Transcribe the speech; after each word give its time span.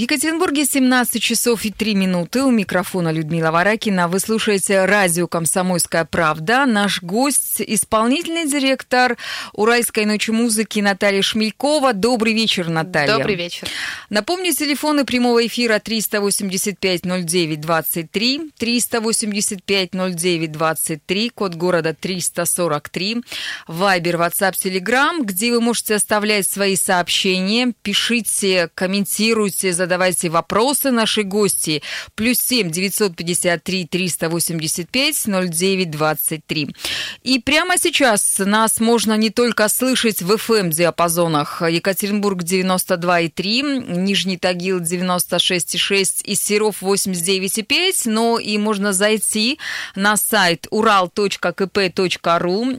Екатеринбурге 0.00 0.64
17 0.64 1.22
часов 1.22 1.66
и 1.66 1.70
3 1.70 1.94
минуты. 1.94 2.42
У 2.42 2.50
микрофона 2.50 3.12
Людмила 3.12 3.50
Варакина. 3.50 4.08
Вы 4.08 4.18
слушаете 4.18 4.86
радио 4.86 5.26
«Комсомольская 5.26 6.06
правда». 6.06 6.64
Наш 6.64 7.02
гость– 7.02 7.56
исполнительный 7.58 8.48
директор 8.48 9.18
Уральской 9.52 10.06
ночи 10.06 10.30
музыки 10.30 10.80
Наталья 10.80 11.20
Шмелькова. 11.20 11.92
Добрый 11.92 12.32
вечер, 12.32 12.70
Наталья. 12.70 13.18
Добрый 13.18 13.34
вечер. 13.34 13.68
Напомню, 14.08 14.54
телефоны 14.54 15.04
прямого 15.04 15.46
эфира 15.46 15.74
385-09-23, 15.74 18.52
385-09-23, 18.58 21.30
код 21.34 21.56
города 21.56 21.92
343, 21.92 23.22
Вайбер, 23.68 24.16
WhatsApp, 24.16 24.54
Telegram, 24.54 25.22
где 25.22 25.52
вы 25.52 25.60
можете 25.60 25.96
оставлять 25.96 26.48
свои 26.48 26.76
сообщения, 26.76 27.74
пишите, 27.82 28.70
комментируйте, 28.74 29.74
задавайте 29.74 29.89
задавайте 29.90 30.30
вопросы 30.30 30.92
нашей 30.92 31.24
гости. 31.24 31.82
Плюс 32.14 32.38
семь 32.38 32.70
девятьсот 32.70 33.16
пятьдесят 33.16 33.64
три 33.64 33.84
триста 33.84 34.28
восемьдесят 34.28 34.88
пять 34.88 35.26
ноль 35.26 35.48
девять 35.48 35.90
двадцать 35.90 36.46
три. 36.46 36.76
И 37.24 37.40
прямо 37.40 37.76
сейчас 37.76 38.38
нас 38.38 38.78
можно 38.78 39.16
не 39.16 39.30
только 39.30 39.68
слышать 39.68 40.22
в 40.22 40.30
FM-диапазонах 40.30 41.68
Екатеринбург 41.68 42.44
92,3, 42.44 43.96
Нижний 43.96 44.36
Тагил 44.36 44.80
96,6 44.80 46.22
и 46.22 46.36
Серов 46.36 46.84
89,5, 46.84 48.02
но 48.04 48.38
и 48.38 48.58
можно 48.58 48.92
зайти 48.92 49.58
на 49.96 50.16
сайт 50.16 50.68
ural.kp.ru, 50.70 52.00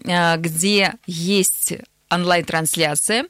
э, 0.05 0.37
где 0.37 0.93
есть 1.05 1.73
онлайн-трансляция 2.11 3.25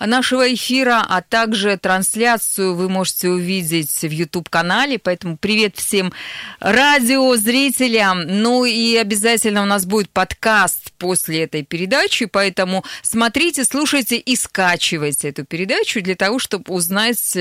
нашего 0.00 0.52
эфира, 0.52 1.04
а 1.08 1.22
также 1.22 1.78
трансляцию 1.78 2.74
вы 2.74 2.88
можете 2.88 3.28
увидеть 3.28 4.02
в 4.02 4.10
YouTube-канале, 4.10 4.98
поэтому 4.98 5.36
привет 5.36 5.76
всем 5.76 6.12
радиозрителям. 6.60 8.26
Ну 8.26 8.64
и 8.64 8.96
обязательно 8.96 9.62
у 9.62 9.66
нас 9.66 9.86
будет 9.86 10.10
подкаст 10.10 10.92
после 10.98 11.44
этой 11.44 11.62
передачи, 11.62 12.26
поэтому 12.26 12.84
смотрите, 13.02 13.64
слушайте 13.64 14.16
и 14.16 14.36
скачивайте 14.36 15.28
эту 15.28 15.44
передачу 15.44 16.02
для 16.02 16.16
того, 16.16 16.38
чтобы 16.38 16.74
узнать 16.74 17.36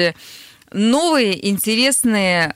новые 0.72 1.50
интересные 1.50 2.56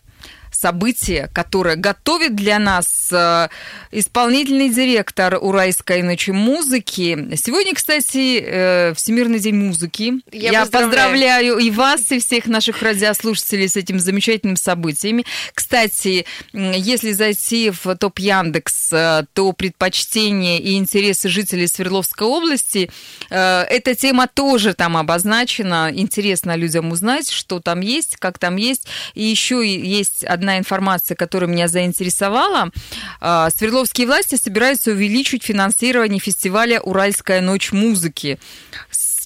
событие, 0.59 1.30
которое 1.33 1.75
готовит 1.75 2.36
для 2.36 2.58
нас 2.58 3.09
э, 3.11 3.47
исполнительный 3.91 4.69
директор 4.69 5.38
Уральской 5.39 6.02
ночи 6.02 6.31
музыки. 6.31 7.36
Сегодня, 7.36 7.75
кстати, 7.75 8.44
э, 8.44 8.94
Всемирный 8.95 9.39
день 9.39 9.55
музыки. 9.55 10.14
Я, 10.31 10.52
Я 10.52 10.66
поздравляю. 10.66 11.58
и 11.58 11.69
вас, 11.69 12.11
и 12.11 12.19
всех 12.19 12.47
наших 12.47 12.81
радиослушателей 12.81 13.69
с 13.69 13.75
этим 13.75 13.99
замечательным 13.99 14.55
событием. 14.55 15.23
Кстати, 15.53 16.25
если 16.53 17.11
зайти 17.11 17.71
в 17.71 17.95
топ 17.95 18.19
Яндекс, 18.19 18.94
э, 18.94 19.25
то 19.33 19.52
предпочтения 19.53 20.58
и 20.58 20.75
интересы 20.75 21.30
жителей 21.30 21.67
Свердловской 21.67 22.27
области, 22.27 22.89
эта 23.30 23.95
тема 23.95 24.27
тоже 24.27 24.73
там 24.73 24.97
обозначена. 24.97 25.92
Интересно 25.94 26.55
людям 26.55 26.92
узнать, 26.92 27.30
что 27.30 27.59
там 27.59 27.81
есть, 27.81 28.17
как 28.17 28.39
там 28.39 28.55
есть. 28.55 28.88
И 29.14 29.23
еще 29.23 29.66
есть 29.66 30.23
одна 30.23 30.47
одна 30.48 30.58
информация, 30.59 31.16
которая 31.16 31.50
меня 31.50 31.67
заинтересовала. 31.67 32.72
А, 33.20 33.50
Свердловские 33.50 34.08
власти 34.08 34.36
собираются 34.36 34.92
увеличить 34.92 35.44
финансирование 35.44 36.20
фестиваля 36.20 36.80
«Уральская 36.80 37.42
ночь 37.42 37.73
музыки» 37.73 38.39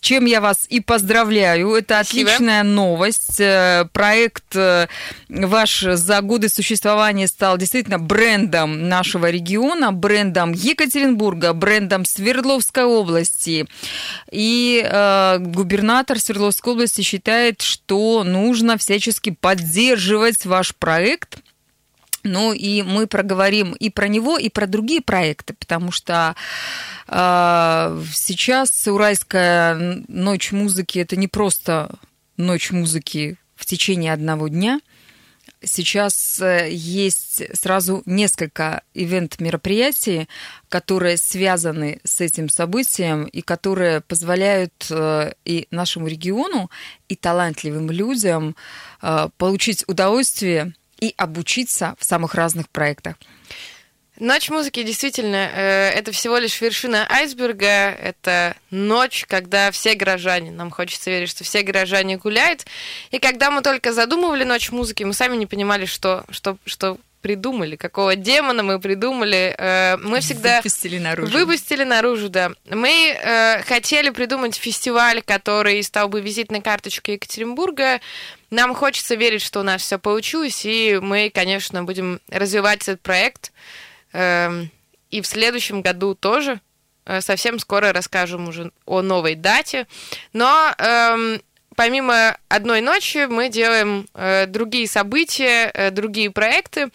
с 0.02 0.04
чем 0.04 0.26
я 0.26 0.42
вас 0.42 0.66
и 0.68 0.80
поздравляю. 0.80 1.76
Это 1.76 2.04
Спасибо. 2.04 2.32
отличная 2.32 2.64
новость. 2.64 3.40
Э, 3.40 3.86
проект 3.94 4.56
э, 4.56 4.88
ваш 5.30 5.82
за 5.82 6.22
годы 6.22 6.50
существования 6.50 7.28
стал 7.28 7.58
действительно 7.58 8.00
брендом 8.00 8.90
нашего 8.90 9.30
региона, 9.30 9.92
брендом 9.92 10.54
Екатеринбурга, 10.54 11.54
брендом 11.54 12.06
Свердловской 12.06 12.84
области. 12.84 13.68
И 14.32 14.84
э, 14.84 15.38
губернатор 15.40 16.20
Свердловской 16.20 16.74
области 16.74 17.02
считает, 17.02 17.62
что 17.62 18.24
нужно 18.24 18.78
всячески 18.78 19.30
поддерживать 19.40 20.46
ваш 20.46 20.76
проект– 20.76 21.38
ну 22.24 22.54
и 22.54 22.82
мы 22.82 23.08
проговорим 23.08 23.74
и 23.74 23.90
про 23.90 24.08
него, 24.08 24.38
и 24.38 24.50
про 24.50 24.68
другие 24.68 25.02
проекты, 25.02 25.54
потому 25.54 25.92
что 25.92 26.36
э, 27.08 28.04
сейчас 28.14 28.88
Уральская 28.88 30.04
ночь 30.08 30.52
музыки 30.52 31.00
это 31.00 31.16
не 31.16 31.28
просто 31.28 31.98
ночь 32.38 32.72
музыки 32.72 33.38
в 33.56 33.66
течение 33.66 34.14
одного 34.14 34.48
дня. 34.48 34.82
Сейчас 35.64 36.40
э, 36.42 36.70
есть 36.72 37.44
сразу 37.56 38.02
несколько 38.08 38.82
ивент-мероприятий, 38.96 40.28
которые 40.70 41.18
связаны 41.18 42.00
с 42.04 42.20
этим 42.20 42.50
событием 42.50 43.26
и 43.26 43.42
которые 43.42 44.02
позволяют 44.02 44.88
э, 44.90 45.34
и 45.46 45.68
нашему 45.70 46.08
региону, 46.08 46.72
и 47.10 47.16
талантливым 47.16 47.92
людям 47.92 48.56
э, 49.04 49.30
получить 49.38 49.84
удовольствие 49.88 50.74
и 51.02 51.14
обучиться 51.18 51.96
в 52.00 52.06
самых 52.06 52.36
разных 52.36 52.70
проектах. 52.70 53.16
Ночь 54.22 54.50
музыки 54.50 54.84
действительно 54.84 55.50
э, 55.52 55.90
это 55.96 56.12
всего 56.12 56.38
лишь 56.38 56.62
вершина 56.62 57.08
айсберга. 57.10 57.66
Это 57.90 58.56
ночь, 58.70 59.26
когда 59.28 59.72
все 59.72 59.96
горожане, 59.96 60.52
нам 60.52 60.70
хочется 60.70 61.10
верить, 61.10 61.30
что 61.30 61.44
все 61.44 61.64
горожане 61.64 62.18
гуляют. 62.18 62.66
И 63.10 63.18
когда 63.18 63.50
мы 63.50 63.64
только 63.64 63.94
задумывали 63.94 64.44
ночь 64.44 64.70
музыки, 64.70 65.04
мы 65.04 65.14
сами 65.14 65.38
не 65.38 65.48
понимали, 65.48 65.86
что, 65.86 66.24
что, 66.30 66.58
что 66.66 67.00
придумали, 67.22 67.76
какого 67.76 68.16
демона 68.16 68.62
мы 68.62 68.80
придумали. 68.80 69.56
Э, 69.58 69.98
мы 69.98 70.20
всегда... 70.20 70.58
Выпустили 70.58 70.98
наружу. 70.98 71.32
Выпустили 71.32 71.84
наружу, 71.84 72.30
да. 72.30 72.52
Мы 72.70 73.16
э, 73.16 73.64
хотели 73.64 74.10
придумать 74.10 74.56
фестиваль, 74.56 75.22
который 75.22 75.82
стал 75.84 76.10
бы 76.10 76.22
визитной 76.22 76.62
карточкой 76.62 77.16
Екатеринбурга, 77.16 78.02
нам 78.52 78.76
хочется 78.76 79.16
верить, 79.16 79.42
что 79.42 79.62
у 79.62 79.64
нас 79.64 79.82
все 79.82 79.98
получилось, 79.98 80.66
и 80.66 81.00
мы, 81.02 81.32
конечно, 81.34 81.84
будем 81.84 82.20
развивать 82.30 82.82
этот 82.84 83.02
проект. 83.02 83.52
Эм, 84.14 84.70
и 85.10 85.22
в 85.22 85.28
следующем 85.28 85.82
году 85.82 86.16
тоже. 86.16 86.60
Э, 87.06 87.22
совсем 87.22 87.60
скоро 87.60 87.94
расскажем 87.94 88.48
уже 88.48 88.72
о 88.86 89.02
новой 89.02 89.36
дате. 89.36 89.88
Но 90.34 90.74
эм, 90.78 91.42
помимо 91.76 92.38
одной 92.50 92.82
ночи 92.82 93.26
мы 93.26 93.50
делаем 93.50 94.08
э, 94.14 94.46
другие 94.48 94.88
события, 94.88 95.72
э, 95.74 95.92
другие 95.92 96.30
проекты. 96.30 96.90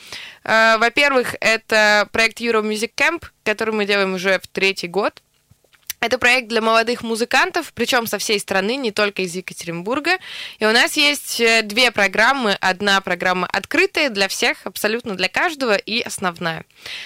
Во-первых, 0.44 1.34
это 1.40 2.08
проект 2.12 2.40
Euro 2.40 2.62
Music 2.62 2.92
Camp, 2.96 3.24
который 3.42 3.74
мы 3.74 3.84
делаем 3.84 4.14
уже 4.14 4.38
в 4.38 4.46
третий 4.46 4.86
год. 4.86 5.22
Это 6.00 6.18
проект 6.18 6.48
для 6.48 6.60
молодых 6.60 7.02
музыкантов, 7.02 7.72
причем 7.72 8.06
со 8.06 8.18
всей 8.18 8.38
страны, 8.38 8.76
не 8.76 8.92
только 8.92 9.22
из 9.22 9.34
Екатеринбурга. 9.34 10.18
И 10.58 10.66
у 10.66 10.70
нас 10.70 10.96
есть 10.96 11.40
э, 11.40 11.62
две 11.62 11.90
программы. 11.90 12.56
Одна 12.60 13.00
программа 13.00 13.48
открытая 13.50 14.10
для 14.10 14.28
всех, 14.28 14.58
абсолютно 14.64 15.16
для 15.16 15.28
каждого, 15.28 15.74
и 15.74 16.02
основная. 16.02 16.64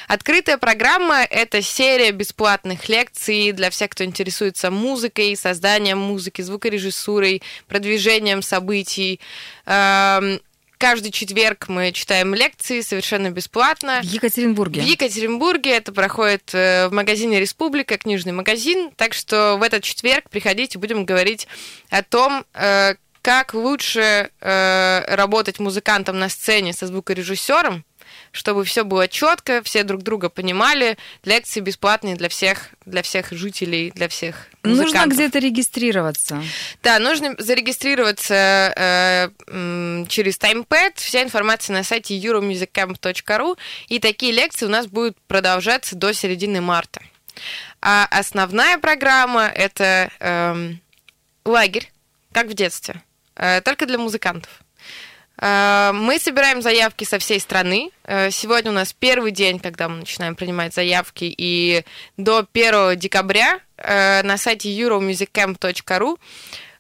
Открытая 0.09 0.59
программа– 0.59 1.23
это 1.31 1.62
серия 1.62 2.11
бесплатных 2.11 2.89
лекций 2.89 3.53
для 3.53 3.71
всех, 3.71 3.91
кто 3.91 4.05
интересуется 4.05 4.71
музыкой, 4.73 5.37
созданием 5.37 5.99
музыки, 5.99 6.43
звукорежиссурой, 6.43 7.43
продвижением 7.69 8.43
событий. 8.43 9.21
Каждый 10.81 11.13
четверг 11.13 11.69
мы 11.69 11.93
читаем 11.93 12.35
лекции 12.35 12.81
совершенно 12.81 13.31
бесплатно. 13.31 14.01
В 14.03 14.07
Екатеринбурге. 14.07 14.81
В 14.81 14.85
Екатеринбурге 14.85 15.73
это 15.73 15.93
проходит 15.93 16.55
э, 16.55 16.89
в 16.89 16.93
магазине 16.93 17.38
Республика, 17.38 17.99
книжный 17.99 18.32
магазин. 18.32 18.91
Так 18.97 19.12
что 19.12 19.59
в 19.59 19.62
этот 19.62 19.82
четверг 19.82 20.31
приходите, 20.31 20.79
будем 20.79 21.05
говорить 21.05 21.47
о 21.91 22.03
том, 22.03 22.47
э, 22.55 22.94
как 23.21 23.53
лучше 23.53 24.31
э, 24.41 25.15
работать 25.15 25.59
музыкантом 25.59 26.19
на 26.19 26.31
сцене 26.31 26.73
со 26.73 26.87
звукорежиссером, 26.87 27.85
чтобы 28.32 28.65
все 28.65 28.85
было 28.85 29.09
четко, 29.09 29.62
все 29.62 29.82
друг 29.82 30.03
друга 30.03 30.29
понимали. 30.29 30.97
Лекции 31.25 31.61
бесплатные 31.61 32.17
для 32.17 32.29
всех, 32.29 32.71
для 32.87 33.03
всех 33.03 33.32
жителей, 33.32 33.91
для 33.91 34.09
всех 34.09 34.47
музыкантов. 34.62 34.94
Нужно 34.94 35.15
где-то 35.15 35.38
регистрироваться. 35.38 36.43
Да, 36.82 36.99
нужно 36.99 37.35
зарегистрироваться 37.38 38.73
э, 38.77 39.31
через 40.09 40.38
TimePad. 40.38 40.93
Вся 40.97 41.23
информация 41.23 41.75
на 41.75 41.82
сайте 41.82 42.19
euromusiccamp.ru. 42.19 43.59
И 43.88 43.99
такие 43.99 44.33
лекции 44.33 44.67
у 44.67 44.71
нас 44.71 44.87
будут 44.87 45.17
продолжаться 45.26 45.97
до 45.97 46.12
середины 46.12 46.61
марта. 46.61 47.00
А 47.81 48.06
основная 48.11 48.79
программа 48.79 49.47
это 49.47 50.11
э, 50.21 50.75
лагерь, 51.44 51.91
как 52.33 52.47
в 52.47 52.55
детстве, 52.55 53.03
э, 53.37 53.61
только 53.62 53.87
для 53.87 53.99
музыкантов. 53.99 54.62
Э, 55.40 55.92
мы 55.94 56.19
собираем 56.19 56.62
заявки 56.62 57.04
со 57.04 57.19
всей 57.19 57.40
страны. 57.40 57.90
Э, 58.04 58.31
сегодня 58.31 58.70
у 58.70 58.75
нас 58.75 58.92
первый 58.92 59.31
день, 59.31 59.58
когда 59.58 59.88
мы 59.88 59.96
начинаем 59.96 60.37
принимать 60.37 60.75
заявки, 60.75 61.34
и 61.37 61.84
до 62.16 62.46
1 62.52 62.98
декабря 62.98 63.60
э, 63.76 64.22
на 64.22 64.37
сайте 64.37 64.69
euromusiccamp.ru 64.70 66.19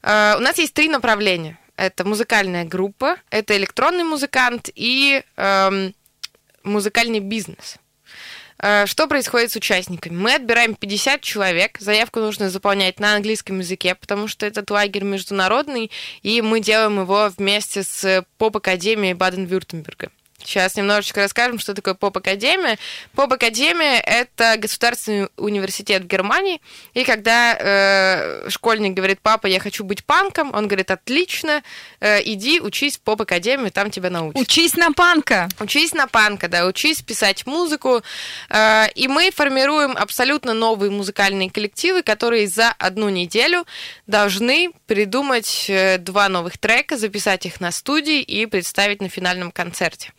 у 0.02 0.40
нас 0.40 0.56
есть 0.56 0.72
три 0.72 0.88
направления. 0.88 1.58
Это 1.76 2.06
музыкальная 2.06 2.64
группа, 2.64 3.16
это 3.28 3.54
электронный 3.54 4.04
музыкант 4.04 4.70
и 4.74 5.22
эм, 5.36 5.94
музыкальный 6.62 7.20
бизнес. 7.20 7.76
Э, 8.62 8.86
что 8.86 9.06
происходит 9.06 9.50
с 9.52 9.56
участниками? 9.56 10.14
Мы 10.14 10.34
отбираем 10.34 10.74
50 10.74 11.20
человек. 11.20 11.78
Заявку 11.80 12.20
нужно 12.20 12.50
заполнять 12.50 13.00
на 13.00 13.14
английском 13.14 13.60
языке, 13.60 13.94
потому 13.94 14.28
что 14.28 14.46
этот 14.46 14.70
лагерь 14.70 15.04
международный, 15.04 15.90
и 16.22 16.42
мы 16.42 16.60
делаем 16.60 17.00
его 17.00 17.30
вместе 17.36 17.82
с 17.82 18.24
поп-академией 18.38 19.14
Баден-Вюртемберга. 19.14 20.10
Сейчас 20.44 20.76
немножечко 20.76 21.20
расскажем, 21.20 21.58
что 21.58 21.74
такое 21.74 21.94
поп-академия. 21.94 22.78
Поп-академия– 23.14 24.00
это 24.06 24.56
государственный 24.58 25.28
университет 25.36 26.02
в 26.02 26.06
Германии. 26.06 26.60
И 26.94 27.04
когда 27.04 27.56
э, 27.58 28.48
школьник 28.48 28.94
говорит, 28.94 29.20
папа, 29.22 29.46
я 29.46 29.60
хочу 29.60 29.84
быть 29.84 30.04
панком, 30.04 30.54
он 30.54 30.66
говорит, 30.66 30.90
отлично, 30.90 31.62
э, 32.00 32.20
иди 32.24 32.60
учись 32.60 32.96
в 32.96 33.00
поп-академию, 33.02 33.70
там 33.70 33.90
тебя 33.90 34.10
научат. 34.10 34.40
Учись 34.40 34.74
на 34.74 34.92
панка. 34.92 35.48
Учись 35.58 35.92
на 35.94 36.06
панка, 36.06 36.48
да, 36.48 36.66
учись 36.66 37.02
писать 37.02 37.46
музыку. 37.46 38.02
Э, 38.48 38.86
и 38.94 39.08
мы 39.08 39.30
формируем 39.30 39.96
абсолютно 39.96 40.54
новые 40.54 40.90
музыкальные 40.90 41.50
коллективы, 41.50 42.02
которые 42.02 42.48
за 42.48 42.74
одну 42.78 43.08
неделю 43.08 43.66
должны 44.06 44.72
придумать 44.90 45.66
э, 45.68 45.98
два 45.98 46.28
новых 46.28 46.58
трека, 46.58 46.96
записать 46.96 47.46
их 47.46 47.60
на 47.60 47.70
студии 47.70 48.20
и 48.20 48.44
представить 48.46 49.00
на 49.00 49.08
финальном 49.08 49.52
концерте. 49.52 50.12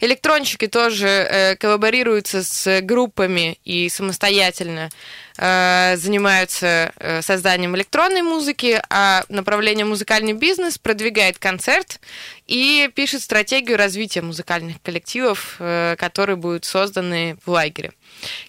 Электронщики 0.00 0.66
тоже 0.66 1.06
э, 1.08 1.56
коллаборируются 1.56 2.42
с 2.42 2.80
группами 2.80 3.58
и 3.66 3.90
самостоятельно 3.90 4.88
занимаются 5.36 6.92
э, 6.96 7.22
созданием 7.22 7.74
электронной 7.76 8.22
музыки, 8.22 8.80
а 8.88 9.24
направление 9.28 9.84
музыкальный 9.84 10.32
бизнес 10.32 10.78
продвигает 10.78 11.38
концерт 11.38 12.00
и 12.46 12.90
пишет 12.94 13.22
стратегию 13.22 13.78
развития 13.78 14.20
музыкальных 14.20 14.80
коллективов, 14.82 15.56
э, 15.58 15.96
которые 15.98 16.36
будут 16.36 16.64
созданы 16.64 17.36
в 17.44 17.50
лагере. 17.50 17.92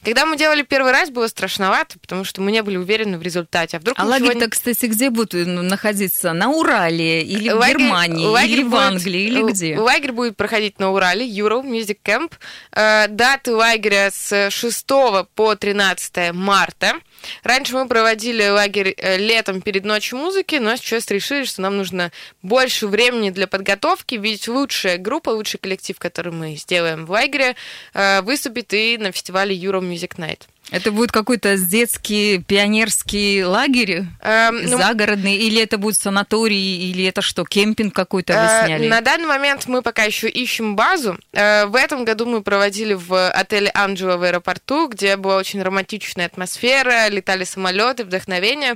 Когда 0.04 0.26
мы 0.26 0.38
делали 0.38 0.62
первый 0.62 0.92
раз, 0.92 1.10
было 1.10 1.28
страшновато, 1.28 1.98
потому 2.00 2.24
что 2.24 2.42
мы 2.42 2.52
не 2.52 2.62
были 2.62 2.78
уверены 2.78 3.18
в 3.18 3.22
результате. 3.22 3.78
А, 3.78 3.80
вдруг 3.80 3.98
а 3.98 4.06
лагерь-то, 4.06 4.46
не... 4.46 4.48
кстати, 4.48 4.86
где 4.86 5.10
будет 5.10 5.48
ну, 5.48 5.62
находиться? 5.64 6.34
На 6.34 6.50
Урале 6.50 7.24
или 7.24 7.50
лагерь, 7.50 7.78
в 7.78 7.80
Германии, 7.80 8.26
лагерь 8.26 8.52
или 8.52 8.64
будет, 8.64 8.74
в 8.74 8.76
Англии, 8.76 9.22
или 9.22 9.44
где? 9.44 9.78
Лагерь 9.78 10.12
будет 10.12 10.38
проходить 10.38 10.80
на 10.80 10.92
Урале, 10.92 11.28
Euro 11.28 11.64
Music 11.64 11.98
Camp. 12.04 12.34
Э, 12.72 13.08
даты 13.08 13.56
лагеря 13.56 14.12
с 14.14 14.52
6 14.52 14.86
по 15.34 15.56
13 15.56 16.34
марта. 16.34 16.75
forte 16.80 17.01
Раньше 17.44 17.74
мы 17.74 17.88
проводили 17.88 18.48
лагерь 18.48 18.94
э, 18.98 19.18
летом 19.18 19.62
перед 19.62 19.86
ночью 19.86 20.18
музыки, 20.18 20.56
но 20.56 20.75
сейчас 20.75 21.10
решили, 21.12 21.45
что 21.45 21.62
нам 21.62 21.77
нужно 21.77 22.12
больше 22.42 22.88
времени 22.88 23.30
для 23.30 23.48
подготовки, 23.48 24.16
ведь 24.16 24.48
лучшая 24.48 24.98
группа, 24.98 25.30
лучший 25.30 25.60
коллектив, 25.60 25.98
который 25.98 26.33
мы 26.33 26.56
сделаем 26.56 27.06
в 27.06 27.12
лагере, 27.12 27.56
э, 27.94 28.22
выступит 28.22 28.74
и 28.74 28.98
на 28.98 29.12
фестивале 29.12 29.56
Euro 29.56 29.81
Music 29.81 30.18
Night. 30.18 30.42
Это 30.72 30.92
будет 30.92 31.12
какой-то 31.12 31.57
детский 31.57 32.39
пионерский 32.39 33.44
лагерь 33.44 34.06
эм, 34.21 34.63
ну, 34.63 34.78
загородный, 34.78 35.36
или 35.36 35.62
это 35.62 35.78
будет 35.78 35.95
санаторий, 35.95 36.89
или 36.89 37.06
это 37.06 37.21
что, 37.21 37.45
кемпинг 37.45 37.94
какой-то 37.94 38.33
вы 38.33 38.74
э? 38.74 38.89
На 38.89 39.01
данный 39.01 39.28
момент 39.28 39.68
мы 39.68 39.83
пока 39.83 40.04
еще 40.04 40.28
ищем 40.28 40.75
базу. 40.75 41.19
Э, 41.33 41.68
в 41.68 41.75
этом 41.75 42.04
году 42.04 42.25
мы 42.25 42.42
проводили 42.42 42.95
в 42.95 43.30
отеле 43.30 43.69
Анджело 43.75 44.18
в 44.18 44.24
аэропорту, 44.24 44.88
где 44.88 45.18
была 45.18 45.38
очень 45.38 45.62
романтичная 45.62 46.25
атмосфера, 46.25 47.10
летали 47.16 47.44
самолеты, 47.44 48.04
вдохновение. 48.04 48.76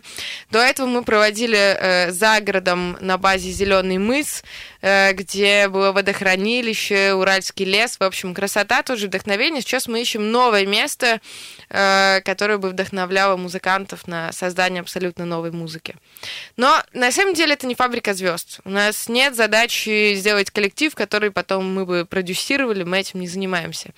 До 0.51 0.59
этого 0.59 0.87
мы 0.87 1.03
проводили 1.03 1.57
э, 1.57 2.11
за 2.11 2.39
городом 2.41 2.97
на 3.01 3.17
базе 3.17 3.51
Зеленый 3.51 3.97
мыс, 3.97 4.43
э, 4.81 5.13
где 5.13 5.67
было 5.67 5.91
водохранилище, 5.91 7.13
Уральский 7.13 7.65
лес. 7.65 7.97
В 7.99 8.03
общем, 8.03 8.33
красота 8.33 8.83
тоже 8.83 9.07
вдохновение. 9.07 9.61
Сейчас 9.61 9.87
мы 9.87 10.01
ищем 10.01 10.31
новое 10.31 10.65
место 10.65 11.19
Э, 11.71 12.21
которая 12.25 12.57
бы 12.57 12.69
вдохновляла 12.69 13.37
музыкантов 13.37 14.07
на 14.07 14.31
создание 14.31 14.81
абсолютно 14.81 15.25
новой 15.25 15.51
музыки. 15.51 15.95
Но 16.57 16.81
на 16.93 17.11
самом 17.11 17.35
деле 17.35 17.53
это 17.53 17.67
не 17.67 17.75
фабрика 17.75 18.15
звезд. 18.15 18.59
У 18.65 18.71
нас 18.71 19.07
нет 19.07 19.35
задачи 19.35 20.15
сделать 20.15 20.49
коллектив, 20.49 20.95
который 20.95 21.29
потом 21.29 21.71
мы 21.71 21.85
бы 21.85 22.07
продюсировали, 22.09 22.81
мы 22.81 22.97
этим 22.97 23.19
не 23.19 23.27
занимаемся. 23.27 23.91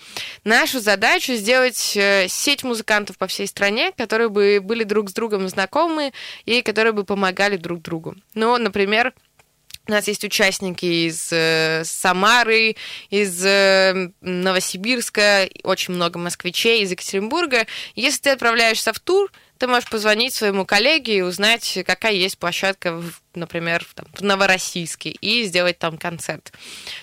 Наша 0.43 0.81
задача 0.81 1.37
сделать 1.37 1.93
э, 1.95 2.27
сеть 2.27 2.65
музыкантов 2.65 3.17
по 3.17 3.27
всей 3.27 3.47
стране, 3.47 3.93
которые 3.93 4.27
бы 4.31 4.59
были 4.61 4.83
друг 4.83 5.09
с 5.09 5.13
другом 5.13 5.47
знакомы 5.47 6.11
и 6.45 6.61
которые 6.61 6.93
бы 6.93 7.03
помогали 7.03 7.57
друг 7.57 7.81
другу. 7.81 8.15
Ну, 8.33 8.57
например, 8.57 9.13
у 9.87 9.91
нас 9.91 10.07
есть 10.07 10.23
участники 10.23 10.85
из 10.85 11.29
э, 11.31 11.83
Самары, 11.83 12.75
из 13.09 13.43
э, 13.43 14.11
Новосибирска, 14.21 15.49
очень 15.63 15.95
много 15.95 16.19
москвичей, 16.19 16.83
из 16.83 16.91
Екатеринбурга. 16.91 17.65
Если 17.95 18.21
ты 18.21 18.29
отправляешься 18.29 18.93
в 18.93 18.99
тур, 18.99 19.31
ты 19.57 19.67
можешь 19.67 19.89
позвонить 19.89 20.33
своему 20.33 20.65
коллеге 20.65 21.17
и 21.17 21.21
узнать, 21.21 21.79
какая 21.85 22.13
есть 22.13 22.37
площадка, 22.37 22.93
в, 22.93 23.20
например, 23.35 23.85
там, 23.95 24.05
в 24.13 24.21
Новороссийске, 24.21 25.09
и 25.09 25.43
сделать 25.43 25.79
там 25.79 25.97
концерт. 25.97 26.51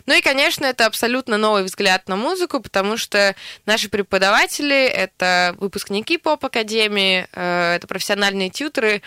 Ну 0.06 0.14
и, 0.14 0.20
конечно, 0.20 0.64
это 0.64 0.86
абсолютно 0.86 1.36
новый 1.36 1.64
взгляд 1.64 2.08
на 2.08 2.16
музыку, 2.16 2.60
потому 2.60 2.96
что 2.96 3.34
наши 3.66 3.88
преподаватели— 3.88 4.84
это 4.86 5.54
выпускники 5.58 6.18
поп-академии, 6.18 7.26
э, 7.32 7.74
это 7.76 7.86
профессиональные 7.86 8.50
тьютеры, 8.50 9.02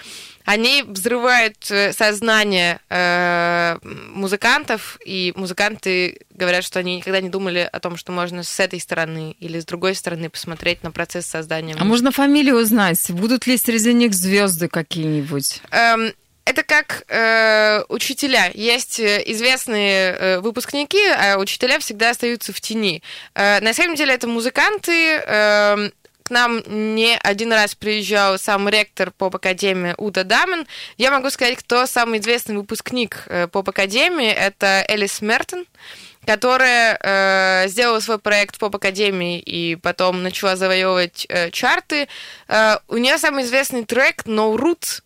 они 0.46 0.84
взрывают 0.84 1.70
э, 1.70 1.94
сознание 1.94 2.80
э, 2.90 3.78
музыкантов, 3.84 4.98
и 5.06 5.34
музыканты 5.36 6.22
говорят, 6.34 6.64
что 6.64 6.80
они 6.80 6.98
никогда 6.98 7.22
не 7.22 7.30
думали 7.30 7.68
о 7.72 7.80
том, 7.80 7.98
что 7.98 8.12
можно 8.12 8.44
с 8.44 8.60
этой 8.60 8.80
стороны 8.80 9.36
или 9.40 9.60
с 9.60 9.66
другой 9.66 9.96
стороны 9.96 10.30
посмотреть 10.30 10.84
на 10.84 10.92
процесс 10.92 11.26
создания. 11.26 11.76
А 11.80 11.84
можно 11.84 12.12
фамилию 12.12 12.58
узнать? 12.58 13.00
Будут 13.12 13.48
ли 13.48 13.58
среди 13.58 13.94
них 13.94 14.14
звезды 14.14 14.68
какие-нибудь? 14.68 15.62
Эм, 15.72 16.14
это 16.62 16.64
как 16.64 17.04
э, 17.08 17.84
учителя. 17.90 18.52
Есть 18.54 19.00
э, 19.00 19.24
известные 19.26 20.14
э, 20.14 20.40
выпускники, 20.40 21.04
а 21.08 21.38
учителя 21.38 21.80
всегда 21.80 22.12
остаются 22.12 22.54
в 22.54 22.62
тени. 22.62 23.02
Э, 23.36 23.60
на 23.62 23.74
самом 23.74 23.96
деле 23.96 24.14
это 24.14 24.28
музыканты. 24.28 25.22
Э, 25.26 25.90
к 26.24 26.30
нам 26.30 26.62
не 26.96 27.18
один 27.18 27.52
раз 27.52 27.76
приезжал 27.76 28.38
сам 28.38 28.70
ректор 28.70 29.12
поп-академии 29.12 29.96
Уда 29.98 30.24
Дамен. 30.24 30.68
Я 30.98 31.12
могу 31.12 31.30
сказать, 31.30 31.58
кто 31.58 31.86
самый 31.88 32.20
известный 32.20 32.56
выпускник 32.56 33.24
э, 33.28 33.48
поп-академии. 33.48 34.30
Это 34.30 34.86
Элис 34.88 35.22
Мертон 35.22 35.66
которая 36.24 37.00
э, 37.02 37.68
сделала 37.68 38.00
свой 38.00 38.20
проект 38.20 38.56
в 38.56 38.60
поп-академии 38.60 39.40
и 39.40 39.76
потом 39.76 40.22
начала 40.22 40.56
завоевывать 40.56 41.26
э, 41.28 41.50
чарты. 41.50 42.08
Э, 42.48 42.76
у 42.88 42.98
нее 42.98 43.18
самый 43.18 43.44
известный 43.44 43.86
трек 43.86 44.26
No 44.28 44.56
Roots, 44.56 45.02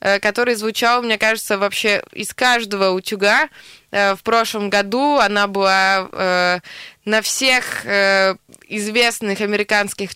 который 0.00 0.54
звучал, 0.54 1.02
мне 1.02 1.18
кажется, 1.18 1.58
вообще 1.58 2.02
из 2.12 2.32
каждого 2.34 2.90
утюга. 2.90 3.48
Э, 3.90 4.14
в 4.14 4.22
прошлом 4.22 4.70
году 4.70 5.18
она 5.18 5.46
была 5.46 6.08
э, 6.10 6.58
на 7.04 7.22
всех 7.22 7.84
э, 7.84 8.36
известных 8.68 9.40
американских 9.40 10.10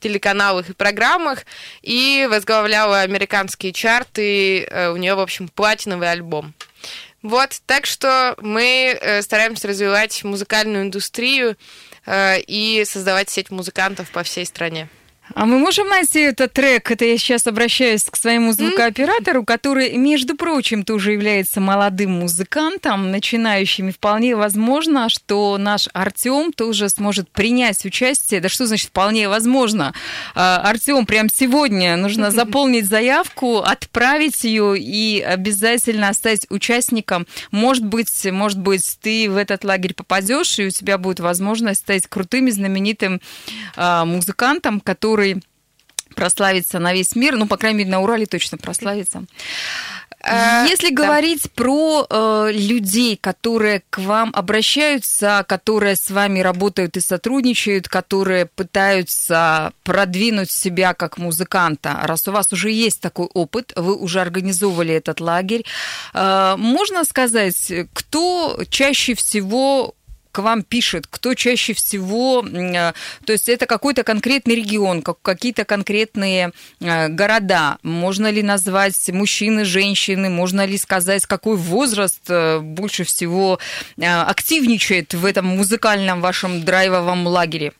телеканалах 0.00 0.68
и 0.68 0.74
программах 0.74 1.46
и 1.80 2.28
возглавляла 2.30 3.00
американские 3.00 3.72
чарты. 3.72 4.64
Э, 4.64 4.90
у 4.90 4.96
нее, 4.96 5.14
в 5.14 5.20
общем, 5.20 5.48
платиновый 5.48 6.10
альбом. 6.10 6.54
Вот, 7.22 7.62
так 7.64 7.86
что 7.86 8.34
мы 8.42 8.98
э, 9.00 9.22
стараемся 9.22 9.66
развивать 9.66 10.22
музыкальную 10.24 10.84
индустрию 10.84 11.56
э, 12.04 12.40
и 12.40 12.84
создавать 12.84 13.30
сеть 13.30 13.50
музыкантов 13.50 14.10
по 14.10 14.22
всей 14.22 14.44
стране. 14.44 14.88
А 15.32 15.46
мы 15.46 15.58
можем 15.58 15.88
найти 15.88 16.20
этот 16.20 16.52
трек? 16.52 16.90
Это 16.90 17.06
я 17.06 17.16
сейчас 17.16 17.46
обращаюсь 17.46 18.04
к 18.04 18.16
своему 18.16 18.52
звукооператору, 18.52 19.42
который, 19.44 19.96
между 19.96 20.36
прочим, 20.36 20.84
тоже 20.84 21.12
является 21.12 21.60
молодым 21.62 22.12
музыкантом, 22.12 23.10
начинающим. 23.10 23.88
И 23.88 23.92
вполне 23.92 24.36
возможно, 24.36 25.08
что 25.08 25.56
наш 25.56 25.88
Артем 25.94 26.52
тоже 26.52 26.90
сможет 26.90 27.30
принять 27.30 27.84
участие. 27.86 28.40
Да 28.40 28.50
что 28.50 28.66
значит 28.66 28.88
вполне 28.88 29.28
возможно? 29.28 29.94
А, 30.34 30.58
Артем, 30.58 31.06
прямо 31.06 31.30
сегодня 31.32 31.96
нужно 31.96 32.30
заполнить 32.30 32.86
заявку, 32.86 33.58
отправить 33.58 34.44
ее 34.44 34.78
и 34.78 35.20
обязательно 35.20 36.12
стать 36.12 36.46
участником. 36.50 37.26
Может 37.50 37.86
быть, 37.86 38.26
может 38.30 38.60
быть, 38.60 38.98
ты 39.00 39.30
в 39.30 39.38
этот 39.38 39.64
лагерь 39.64 39.94
попадешь, 39.94 40.58
и 40.58 40.66
у 40.66 40.70
тебя 40.70 40.98
будет 40.98 41.20
возможность 41.20 41.80
стать 41.80 42.06
крутым 42.06 42.48
и 42.48 42.50
знаменитым 42.50 43.22
а, 43.74 44.04
музыкантом, 44.04 44.80
который 44.80 45.13
который 45.14 45.42
прославится 46.16 46.78
на 46.78 46.92
весь 46.92 47.14
мир, 47.16 47.36
ну, 47.36 47.46
по 47.46 47.56
крайней 47.56 47.78
мере, 47.78 47.90
на 47.90 48.00
Урале 48.00 48.26
точно 48.26 48.58
прославится. 48.58 49.24
Э, 50.20 50.66
Если 50.68 50.90
да. 50.90 51.02
говорить 51.02 51.52
про 51.52 52.06
э, 52.08 52.50
людей, 52.52 53.16
которые 53.16 53.82
к 53.90 53.98
вам 53.98 54.30
обращаются, 54.32 55.44
которые 55.48 55.96
с 55.96 56.10
вами 56.10 56.40
работают 56.40 56.96
и 56.96 57.00
сотрудничают, 57.00 57.88
которые 57.88 58.46
пытаются 58.46 59.72
продвинуть 59.82 60.50
себя 60.50 60.94
как 60.94 61.18
музыканта, 61.18 62.00
раз 62.02 62.26
у 62.26 62.32
вас 62.32 62.52
уже 62.52 62.70
есть 62.70 63.00
такой 63.00 63.26
опыт, 63.34 63.72
вы 63.76 63.94
уже 63.96 64.20
организовывали 64.20 64.94
этот 64.94 65.20
лагерь, 65.20 65.64
э, 66.14 66.54
можно 66.58 67.04
сказать, 67.04 67.72
кто 67.92 68.60
чаще 68.68 69.14
всего 69.14 69.94
к 70.34 70.40
вам 70.40 70.64
пишет, 70.64 71.06
кто 71.08 71.34
чаще 71.34 71.74
всего, 71.74 72.44
э, 72.44 72.92
то 73.24 73.32
есть 73.32 73.48
это 73.48 73.66
какой-то 73.66 74.02
конкретный 74.02 74.56
регион, 74.56 75.00
какие-то 75.00 75.64
конкретные 75.64 76.50
э, 76.80 77.08
города. 77.08 77.78
Можно 77.84 78.32
ли 78.32 78.42
назвать 78.42 79.08
мужчины, 79.10 79.64
женщины, 79.64 80.28
можно 80.30 80.66
ли 80.66 80.76
сказать, 80.76 81.24
какой 81.26 81.56
возраст 81.56 82.22
э, 82.28 82.58
больше 82.58 83.04
всего 83.04 83.60
активничает 83.96 85.14
в 85.14 85.24
этом 85.24 85.46
музыкальном 85.46 86.20
вашем 86.20 86.64
драйвовом 86.64 87.28
лагере? 87.28 87.72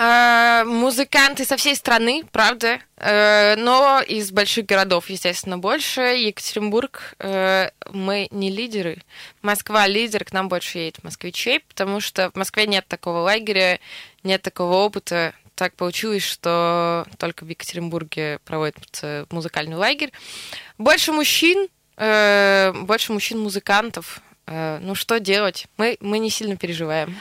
А, 0.00 0.62
музыканты 0.64 1.44
со 1.44 1.56
всей 1.56 1.74
страны, 1.74 2.22
правда, 2.30 2.78
э, 2.98 3.56
но 3.56 4.00
из 4.00 4.30
больших 4.30 4.64
городов, 4.64 5.10
естественно, 5.10 5.58
больше. 5.58 6.00
Екатеринбург, 6.00 7.14
э, 7.18 7.70
мы 7.90 8.28
не 8.30 8.48
лидеры. 8.48 9.02
Москва 9.42 9.88
лидер, 9.88 10.24
к 10.24 10.32
нам 10.32 10.48
больше 10.48 10.78
едет 10.78 11.02
москвичей, 11.02 11.58
потому 11.58 11.98
что 11.98 12.30
в 12.30 12.36
Москве 12.36 12.68
нет 12.68 12.86
такого 12.86 13.18
лагеря, 13.18 13.80
нет 14.22 14.40
такого 14.40 14.74
опыта. 14.76 15.34
Так 15.56 15.74
получилось, 15.74 16.22
что 16.22 17.04
только 17.18 17.44
в 17.44 17.48
Екатеринбурге 17.48 18.38
проводится 18.44 19.26
музыкальный 19.30 19.76
лагерь. 19.76 20.12
Больше 20.78 21.10
мужчин, 21.10 21.66
э, 21.96 22.72
больше 22.72 23.12
мужчин-музыкантов, 23.12 24.22
Э, 24.27 24.27
ну 24.80 24.94
что 24.94 25.20
делать? 25.20 25.66
Мы, 25.76 25.96
мы 26.00 26.18
не 26.18 26.30
сильно 26.30 26.56
переживаем. 26.56 27.16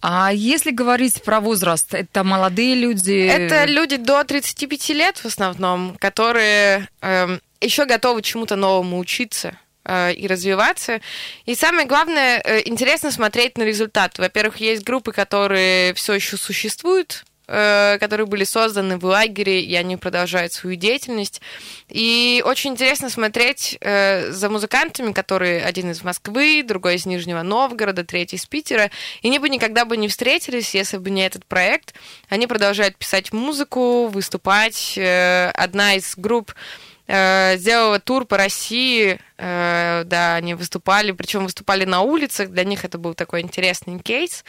А 0.00 0.32
если 0.32 0.70
говорить 0.70 1.22
про 1.22 1.40
возраст, 1.40 1.94
это 1.94 2.24
молодые 2.24 2.74
люди? 2.74 3.26
Это 3.26 3.64
люди 3.64 3.96
до 3.96 4.22
35 4.22 4.88
лет 4.90 5.16
в 5.16 5.24
основном, 5.24 5.96
которые 5.98 6.88
э, 7.00 7.24
эм, 7.24 7.40
еще 7.60 7.86
готовы 7.86 8.20
чему-то 8.20 8.56
новому 8.56 8.98
учиться 8.98 9.58
э, 9.84 10.12
и 10.12 10.26
развиваться. 10.26 11.00
И 11.46 11.54
самое 11.54 11.86
главное, 11.86 12.42
э, 12.44 12.60
интересно 12.66 13.10
смотреть 13.10 13.56
на 13.56 13.62
результат. 13.62 14.18
Во-первых, 14.18 14.58
есть 14.58 14.84
группы, 14.84 15.12
которые 15.12 15.94
все 15.94 16.12
еще 16.12 16.36
существуют, 16.36 17.24
Э, 17.24 17.33
которые 17.46 18.26
были 18.26 18.44
созданы 18.44 18.98
в 18.98 19.04
лагере, 19.04 19.62
и 19.62 19.74
они 19.74 19.96
продолжают 19.96 20.52
свою 20.52 20.76
деятельность. 20.76 21.40
И 21.88 22.42
очень 22.44 22.72
интересно 22.72 23.10
смотреть 23.10 23.76
э, 23.80 24.30
за 24.30 24.48
музыкантами, 24.48 25.12
которые 25.12 25.64
один 25.64 25.90
из 25.90 26.02
Москвы, 26.02 26.62
другой 26.66 26.96
из 26.96 27.06
Нижнего 27.06 27.42
Новгорода, 27.42 28.04
третий 28.04 28.36
из 28.36 28.46
Питера. 28.46 28.90
И 29.22 29.28
они 29.28 29.38
бы 29.38 29.48
никогда 29.48 29.84
бы 29.84 29.96
не 29.96 30.08
встретились, 30.08 30.74
если 30.74 30.98
бы 30.98 31.10
не 31.10 31.26
этот 31.26 31.44
проект. 31.44 31.94
Они 32.28 32.46
продолжают 32.46 32.96
писать 32.96 33.32
музыку, 33.32 34.06
выступать. 34.06 34.94
Э, 34.96 35.50
одна 35.54 35.94
из 35.94 36.14
групп 36.16 36.52
Э, 36.52 36.93
сделала 37.06 38.00
тур 38.00 38.24
по 38.24 38.38
России, 38.38 39.20
э, 39.36 40.02
да, 40.06 40.36
они 40.36 40.54
выступали, 40.54 41.12
причем 41.12 41.44
выступали 41.44 41.84
на 41.84 42.00
улицах, 42.00 42.48
для 42.48 42.64
них 42.64 42.84
это 42.84 42.96
был 42.96 43.14
такой 43.14 43.42
интересный 43.42 43.98
кейс. 43.98 44.44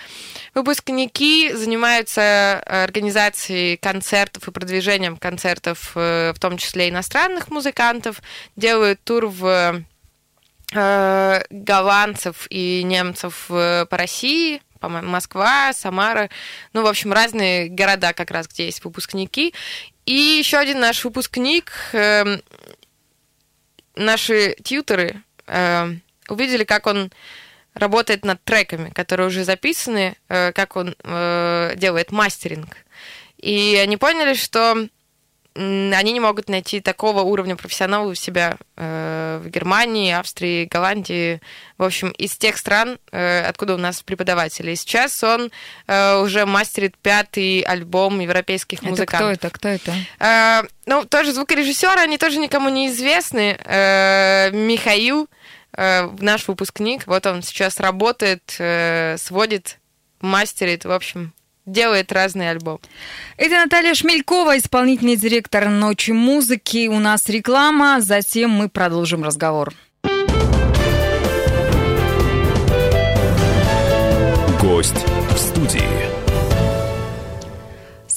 Выпускники 0.53 1.51
занимаются 1.51 2.59
организацией 2.61 3.75
концертов 3.77 4.47
и 4.47 4.51
продвижением 4.51 5.17
концертов, 5.17 5.91
э, 5.95 6.31
в 6.33 6.39
том 6.39 6.57
числе 6.57 6.89
иностранных 6.89 7.49
музыкантов, 7.49 8.21
делают 8.55 9.03
тур 9.03 9.27
в 9.27 9.83
голландцев 10.71 12.47
и 12.49 12.81
немцев 12.83 13.45
по 13.47 13.87
России, 13.91 14.61
по-моему, 14.85 15.09
Москва, 15.09 15.73
Самара, 15.73 16.29
ну, 16.73 16.83
в 16.83 16.87
общем, 16.87 17.11
разные 17.11 17.69
города 17.69 18.13
как 18.13 18.29
раз, 18.29 18.47
где 18.47 18.65
есть 18.65 18.83
выпускники. 18.83 19.55
И 20.05 20.13
еще 20.13 20.57
один 20.57 20.79
наш 20.79 21.03
выпускник, 21.03 21.71
э, 21.93 22.37
наши 23.95 24.55
тьютеры 24.63 25.23
э, 25.47 25.89
увидели, 26.29 26.65
как 26.65 26.85
он 26.85 27.11
работает 27.73 28.25
над 28.25 28.43
треками, 28.43 28.91
которые 28.91 29.27
уже 29.27 29.43
записаны, 29.43 30.17
э, 30.29 30.51
как 30.51 30.75
он 30.75 30.95
э, 31.03 31.73
делает 31.77 32.11
мастеринг. 32.11 32.77
И 33.37 33.79
они 33.81 33.97
поняли, 33.97 34.35
что 34.35 34.87
они 35.55 36.11
не 36.11 36.19
могут 36.19 36.49
найти 36.49 36.81
такого 36.81 37.21
уровня 37.21 37.55
профессионала 37.55 38.09
у 38.09 38.13
себя 38.13 38.57
э, 38.75 39.39
в 39.41 39.49
Германии, 39.49 40.11
Австрии, 40.11 40.65
Голландии, 40.65 41.41
в 41.77 41.83
общем, 41.83 42.09
из 42.09 42.35
тех 42.35 42.57
стран, 42.57 42.99
э, 43.11 43.41
откуда 43.41 43.75
у 43.75 43.77
нас 43.77 44.01
преподаватели. 44.01 44.71
И 44.71 44.75
сейчас 44.75 45.23
он 45.23 45.51
э, 45.87 46.19
уже 46.19 46.45
мастерит 46.45 46.97
пятый 46.97 47.61
альбом 47.61 48.19
европейских 48.19 48.79
это 48.79 48.89
музыкантов. 48.89 49.37
Кто 49.37 49.47
это? 49.47 49.49
Кто 49.49 49.69
это? 49.69 49.95
Э, 50.19 50.67
ну, 50.85 51.05
тоже 51.05 51.31
звукорежиссеры, 51.31 52.01
они 52.01 52.17
тоже 52.17 52.39
никому 52.39 52.67
не 52.67 52.89
известны. 52.89 53.57
Э, 53.63 54.51
Михаил, 54.51 55.29
э, 55.77 56.09
наш 56.19 56.47
выпускник, 56.49 57.07
вот 57.07 57.25
он 57.25 57.43
сейчас 57.43 57.79
работает, 57.79 58.55
э, 58.59 59.15
сводит, 59.17 59.79
мастерит, 60.19 60.83
в 60.83 60.91
общем, 60.91 61.33
делает 61.65 62.11
разные 62.11 62.51
альбомы. 62.51 62.79
Это 63.37 63.55
Наталья 63.55 63.93
Шмелькова, 63.93 64.57
исполнительный 64.57 65.15
директор 65.15 65.69
«Ночи 65.69 66.11
музыки». 66.11 66.87
У 66.87 66.99
нас 66.99 67.27
реклама, 67.29 68.01
затем 68.01 68.51
мы 68.51 68.69
продолжим 68.69 69.23
разговор. 69.23 69.73
Гость 74.61 75.05
в 75.31 75.37
студии. 75.37 76.04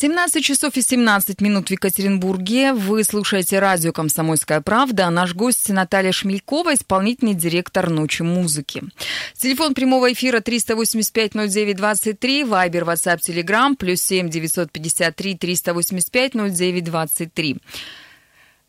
17 0.01 0.45
часов 0.45 0.77
и 0.77 0.81
17 0.81 1.41
минут 1.41 1.69
в 1.69 1.71
Екатеринбурге. 1.73 2.73
Вы 2.73 3.03
слушаете 3.03 3.59
радио 3.59 3.91
«Комсомольская 3.91 4.61
правда». 4.61 5.11
Наш 5.11 5.35
гость 5.35 5.69
Наталья 5.71 6.13
Шмелькова, 6.13 6.75
исполнительный 6.75 7.35
директор 7.35 7.91
«Ночи 7.91 8.23
музыки». 8.23 8.85
Телефон 9.37 9.75
прямого 9.75 10.13
эфира 10.13 10.39
385-09-23, 10.39 12.47
Вайбер, 12.47 12.85
WhatsApp, 12.85 13.19
Telegram, 13.29 13.75
плюс 13.75 14.01
7 14.03 14.29
953 14.29 15.37
385 15.37 16.35
09 16.35 16.85
23. 16.85 17.57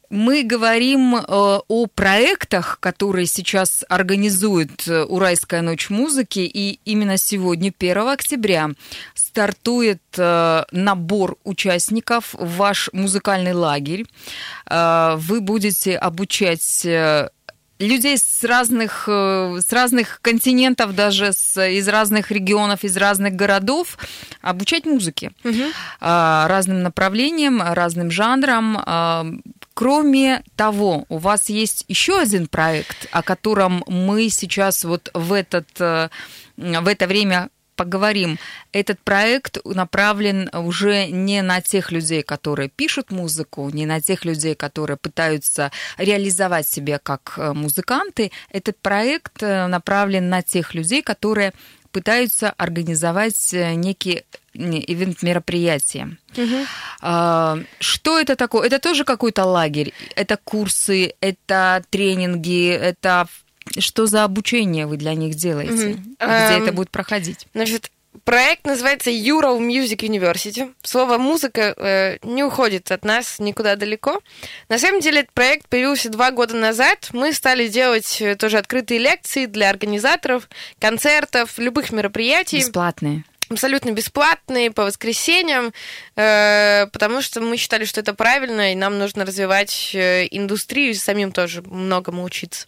Мы 0.10 0.42
говорим 0.42 1.16
э, 1.16 1.22
о 1.28 1.86
проектах, 1.86 2.80
которые 2.80 3.28
сейчас 3.28 3.86
организует 3.88 4.88
э, 4.88 5.04
Уральская 5.04 5.62
ночь 5.62 5.92
музыки, 5.92 6.40
и 6.40 6.80
именно 6.84 7.18
сегодня, 7.18 7.72
1 7.78 8.08
октября, 8.08 8.72
стартует 9.14 10.02
э, 10.18 10.64
набор 10.72 11.38
участников 11.44 12.34
в 12.34 12.58
ваш 12.58 12.90
музыкальный 12.92 13.54
лагерь. 13.54 14.06
Вы 14.68 15.42
будете 15.42 15.96
обучать 15.96 16.86
людей 17.80 18.18
с 18.18 18.44
разных, 18.44 19.08
с 19.08 19.72
разных 19.72 20.20
континентов, 20.22 20.96
даже 20.96 21.34
с, 21.34 21.62
из 21.64 21.88
разных 21.88 22.32
регионов, 22.32 22.84
из 22.84 22.98
разных 22.98 23.36
городов 23.36 23.98
обучать 24.42 24.86
музыке, 24.86 25.32
угу. 25.44 25.64
разным 26.02 26.84
направлениям, 26.84 27.62
разным 27.62 28.12
жанрам. 28.12 29.42
Кроме 29.80 30.44
того, 30.58 31.06
у 31.08 31.20
вас 31.20 31.48
есть 31.48 31.86
еще 31.88 32.20
один 32.20 32.48
проект, 32.48 33.08
о 33.12 33.24
котором 33.24 33.82
мы 33.88 34.30
сейчас 34.30 34.84
вот 34.84 35.10
в, 35.14 35.32
этот, 35.32 35.70
э, 35.80 36.10
в 36.58 36.86
это 36.86 37.08
время 37.08 37.50
поговорим. 37.78 38.40
Этот 38.74 39.00
проект 39.00 39.66
направлен 39.66 40.50
уже 40.52 41.08
не 41.08 41.42
на 41.42 41.62
тех 41.62 41.94
людей, 41.94 42.24
которые 42.24 42.68
пишут 42.68 43.10
музыку, 43.10 43.70
не 43.70 43.86
на 43.86 44.02
тех 44.02 44.26
людей, 44.26 44.54
которые 44.54 44.98
пытаются 44.98 45.72
реализовать 45.98 46.68
себя 46.68 47.00
как 47.00 47.36
э, 47.38 47.54
музыканты. 47.54 48.34
Этот 48.52 48.78
проект 48.82 49.42
э, 49.42 49.68
направлен 49.68 50.28
на 50.28 50.42
тех 50.42 50.74
людей, 50.74 51.02
которые 51.02 51.54
пытаются 51.92 52.52
организовать 52.52 53.50
некий 53.54 54.24
ивент 54.54 55.22
мероприятия. 55.24 56.18
Угу. 56.36 57.66
Что 57.80 58.20
это 58.20 58.36
такое? 58.36 58.68
Это 58.68 58.80
тоже 58.80 59.04
какой-то 59.04 59.46
лагерь? 59.46 59.94
Это 60.16 60.38
курсы, 60.38 61.14
это 61.22 61.84
тренинги, 61.90 62.70
это 62.70 63.28
что 63.78 64.08
за 64.08 64.24
обучение 64.24 64.88
вы 64.88 64.98
для 64.98 65.14
них 65.14 65.36
делаете? 65.36 65.90
Угу. 65.90 66.02
Где 66.02 66.26
эм, 66.26 66.64
это 66.64 66.74
будет 66.74 66.90
проходить? 66.90 67.48
Значит, 67.54 67.92
Проект 68.24 68.66
называется 68.66 69.10
Ural 69.10 69.60
Music 69.60 69.98
University. 69.98 70.74
Слово 70.84 71.18
музыка 71.18 71.74
э, 71.78 72.18
не 72.24 72.44
уходит 72.44 72.92
от 72.92 73.06
нас 73.06 73.40
никуда 73.40 73.76
далеко. 73.76 74.22
На 74.68 74.80
самом 74.80 75.00
деле, 75.02 75.22
этот 75.22 75.34
проект 75.34 75.68
появился 75.68 76.10
два 76.10 76.32
года 76.32 76.56
назад. 76.56 77.10
Мы 77.14 77.34
стали 77.34 77.68
делать 77.68 78.22
э, 78.22 78.36
тоже 78.36 78.58
открытые 78.58 79.00
лекции 79.00 79.46
для 79.46 79.70
организаторов, 79.70 80.50
концертов, 80.80 81.58
любых 81.58 81.92
мероприятий. 81.92 82.60
Бесплатные. 82.60 83.24
абсолютно 83.50 83.92
бесплатные 83.92 84.72
по 84.72 84.84
воскресеньям, 84.84 85.74
э, 86.16 86.88
потому 86.92 87.22
что 87.22 87.42
мы 87.42 87.58
считали, 87.58 87.86
что 87.86 88.02
это 88.02 88.14
правильно, 88.14 88.72
и 88.72 88.76
нам 88.76 88.98
нужно 88.98 89.26
развивать 89.26 89.92
э, 89.94 90.28
индустрию 90.32 90.92
и 90.92 90.96
самим 90.96 91.32
тоже 91.32 91.62
многому 91.64 92.24
учиться. 92.24 92.68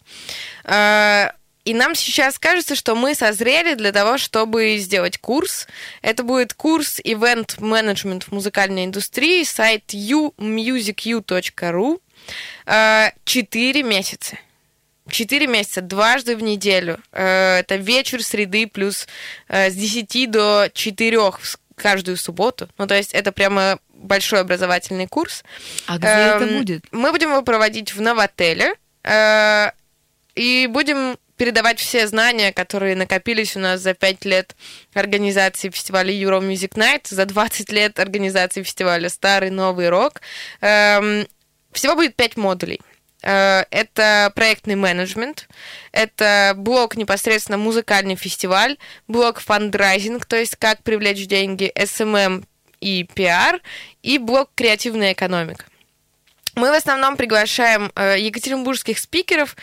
Э, 1.64 1.70
и 1.70 1.74
нам 1.74 1.94
сейчас 1.94 2.38
кажется, 2.38 2.74
что 2.74 2.94
мы 2.94 3.14
созрели 3.14 3.74
для 3.74 3.92
того, 3.92 4.18
чтобы 4.18 4.76
сделать 4.78 5.18
курс. 5.18 5.66
Это 6.02 6.22
будет 6.22 6.54
курс 6.54 7.00
Event 7.00 7.58
Management 7.58 8.24
в 8.24 8.32
музыкальной 8.32 8.84
индустрии, 8.84 9.44
сайт 9.44 9.94
umusicu.ru. 9.94 12.00
Четыре 13.24 13.82
месяца. 13.82 14.38
Четыре 15.10 15.48
месяца, 15.48 15.80
дважды 15.80 16.36
в 16.36 16.42
неделю. 16.42 17.00
Э, 17.12 17.58
это 17.58 17.76
вечер 17.76 18.22
среды 18.22 18.68
плюс 18.68 19.08
э, 19.48 19.70
с 19.70 19.74
10 19.74 20.30
до 20.30 20.70
4 20.72 21.18
каждую 21.74 22.16
субботу. 22.16 22.68
Ну, 22.78 22.86
то 22.86 22.94
есть 22.94 23.12
это 23.12 23.32
прямо 23.32 23.78
большой 23.94 24.40
образовательный 24.40 25.08
курс. 25.08 25.42
А 25.86 25.98
где 25.98 26.06
это 26.06 26.44
эм, 26.44 26.58
будет? 26.58 26.84
Мы 26.92 27.10
будем 27.10 27.30
его 27.30 27.42
проводить 27.42 27.94
в 27.94 28.00
Новотеле. 28.00 28.76
Э, 29.02 29.72
и 30.36 30.68
будем 30.70 31.16
передавать 31.42 31.80
все 31.80 32.06
знания, 32.06 32.52
которые 32.52 32.94
накопились 32.94 33.56
у 33.56 33.58
нас 33.58 33.80
за 33.80 33.94
5 33.94 34.24
лет 34.26 34.54
организации 34.94 35.70
фестиваля 35.70 36.14
Euro 36.14 36.40
Music 36.40 36.74
Night, 36.76 37.08
за 37.08 37.24
20 37.24 37.72
лет 37.72 37.98
организации 37.98 38.62
фестиваля 38.62 39.08
Старый 39.08 39.50
Новый 39.50 39.88
Рок. 39.88 40.20
Эм, 40.60 41.26
всего 41.72 41.96
будет 41.96 42.14
5 42.14 42.36
модулей. 42.36 42.80
Э, 43.24 43.64
это 43.72 44.30
проектный 44.36 44.76
менеджмент, 44.76 45.48
это 45.90 46.54
блок 46.56 46.94
непосредственно 46.94 47.58
музыкальный 47.58 48.14
фестиваль, 48.14 48.76
блок 49.08 49.40
фандрайзинг, 49.40 50.24
то 50.26 50.36
есть 50.36 50.54
как 50.54 50.84
привлечь 50.84 51.26
деньги, 51.26 51.72
SMM 51.74 52.44
и 52.80 53.02
PR, 53.02 53.60
и 54.04 54.18
блок 54.18 54.50
креативная 54.54 55.12
экономика. 55.12 55.64
Мы 56.54 56.70
в 56.70 56.74
основном 56.74 57.16
приглашаем 57.16 57.90
э, 57.96 58.20
екатеринбургских 58.20 59.00
спикеров, 59.00 59.56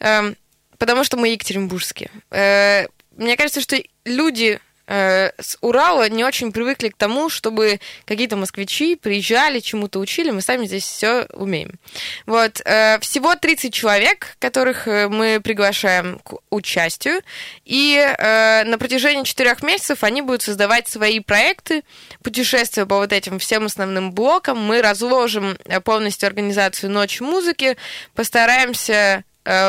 э, 0.00 0.34
потому 0.82 1.04
что 1.04 1.16
мы 1.16 1.28
екатеринбургские. 1.28 2.10
Э, 2.32 2.86
мне 3.16 3.36
кажется, 3.36 3.60
что 3.60 3.80
люди 4.04 4.58
Э, 4.88 5.30
с 5.38 5.56
Урала 5.60 6.08
не 6.08 6.24
очень 6.24 6.50
привыкли 6.50 6.88
к 6.88 6.96
тому, 6.96 7.28
чтобы 7.28 7.78
какие-то 8.04 8.36
москвичи 8.36 8.96
приезжали, 8.96 9.60
чему-то 9.60 10.00
учили, 10.00 10.32
мы 10.32 10.42
сами 10.42 10.66
здесь 10.66 10.82
все 10.82 11.26
умеем. 11.34 11.78
Вот, 12.26 12.60
э, 12.64 12.98
всего 12.98 13.36
30 13.36 13.72
человек, 13.72 14.36
которых 14.40 14.88
мы 14.88 15.40
приглашаем 15.40 16.18
к 16.18 16.34
участию, 16.50 17.22
и 17.64 17.96
на 18.18 18.76
протяжении 18.76 19.22
четырех 19.22 19.62
месяцев 19.62 20.02
они 20.02 20.20
будут 20.20 20.42
создавать 20.42 20.88
свои 20.88 21.20
проекты, 21.20 21.84
путешествия 22.24 22.84
по 22.84 22.96
вот 22.96 23.12
этим 23.12 23.38
всем 23.38 23.66
основным 23.66 24.10
блокам, 24.10 24.58
мы 24.58 24.82
разложим 24.82 25.56
полностью 25.84 26.26
организацию 26.26 26.90
«Ночь 26.90 27.20
музыки», 27.20 27.76
постараемся 28.14 29.22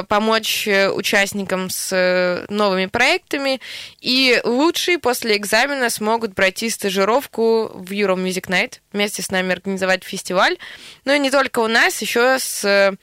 помочь 0.07 0.67
э, 0.67 0.89
участникам 0.89 1.69
с 1.69 1.89
э, 1.91 2.45
новыми 2.49 2.85
проектами, 2.85 3.59
и 3.99 4.39
лучшие 4.43 4.99
после 4.99 5.35
экзамена 5.37 5.89
смогут 5.89 6.35
пройти 6.35 6.69
стажировку 6.69 7.71
в 7.73 7.91
Euro 7.91 8.15
Music 8.15 8.47
Night, 8.49 8.79
вместе 8.91 9.21
с 9.21 9.31
нами 9.31 9.53
организовать 9.53 10.03
фестиваль. 10.03 10.57
Ну 11.05 11.13
и 11.13 11.19
не 11.19 11.31
только 11.31 11.59
у 11.59 11.67
нас, 11.67 12.01
еще 12.01 12.37
с... 12.39 12.95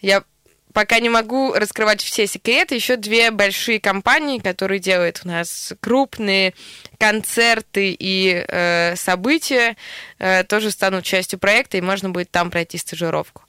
Я 0.00 0.24
пока 0.76 1.00
не 1.00 1.08
могу 1.08 1.54
раскрывать 1.54 2.02
все 2.02 2.26
секреты, 2.26 2.74
еще 2.74 2.96
две 2.96 3.30
большие 3.30 3.80
компании, 3.80 4.38
которые 4.38 4.78
делают 4.78 5.22
у 5.24 5.28
нас 5.28 5.72
крупные 5.80 6.52
концерты 6.98 7.96
и 7.98 8.44
э, 8.46 8.94
события, 8.96 9.76
э, 10.18 10.44
тоже 10.44 10.70
станут 10.70 11.04
частью 11.04 11.38
проекта, 11.38 11.78
и 11.78 11.80
можно 11.80 12.10
будет 12.10 12.30
там 12.30 12.50
пройти 12.50 12.76
стажировку. 12.76 13.42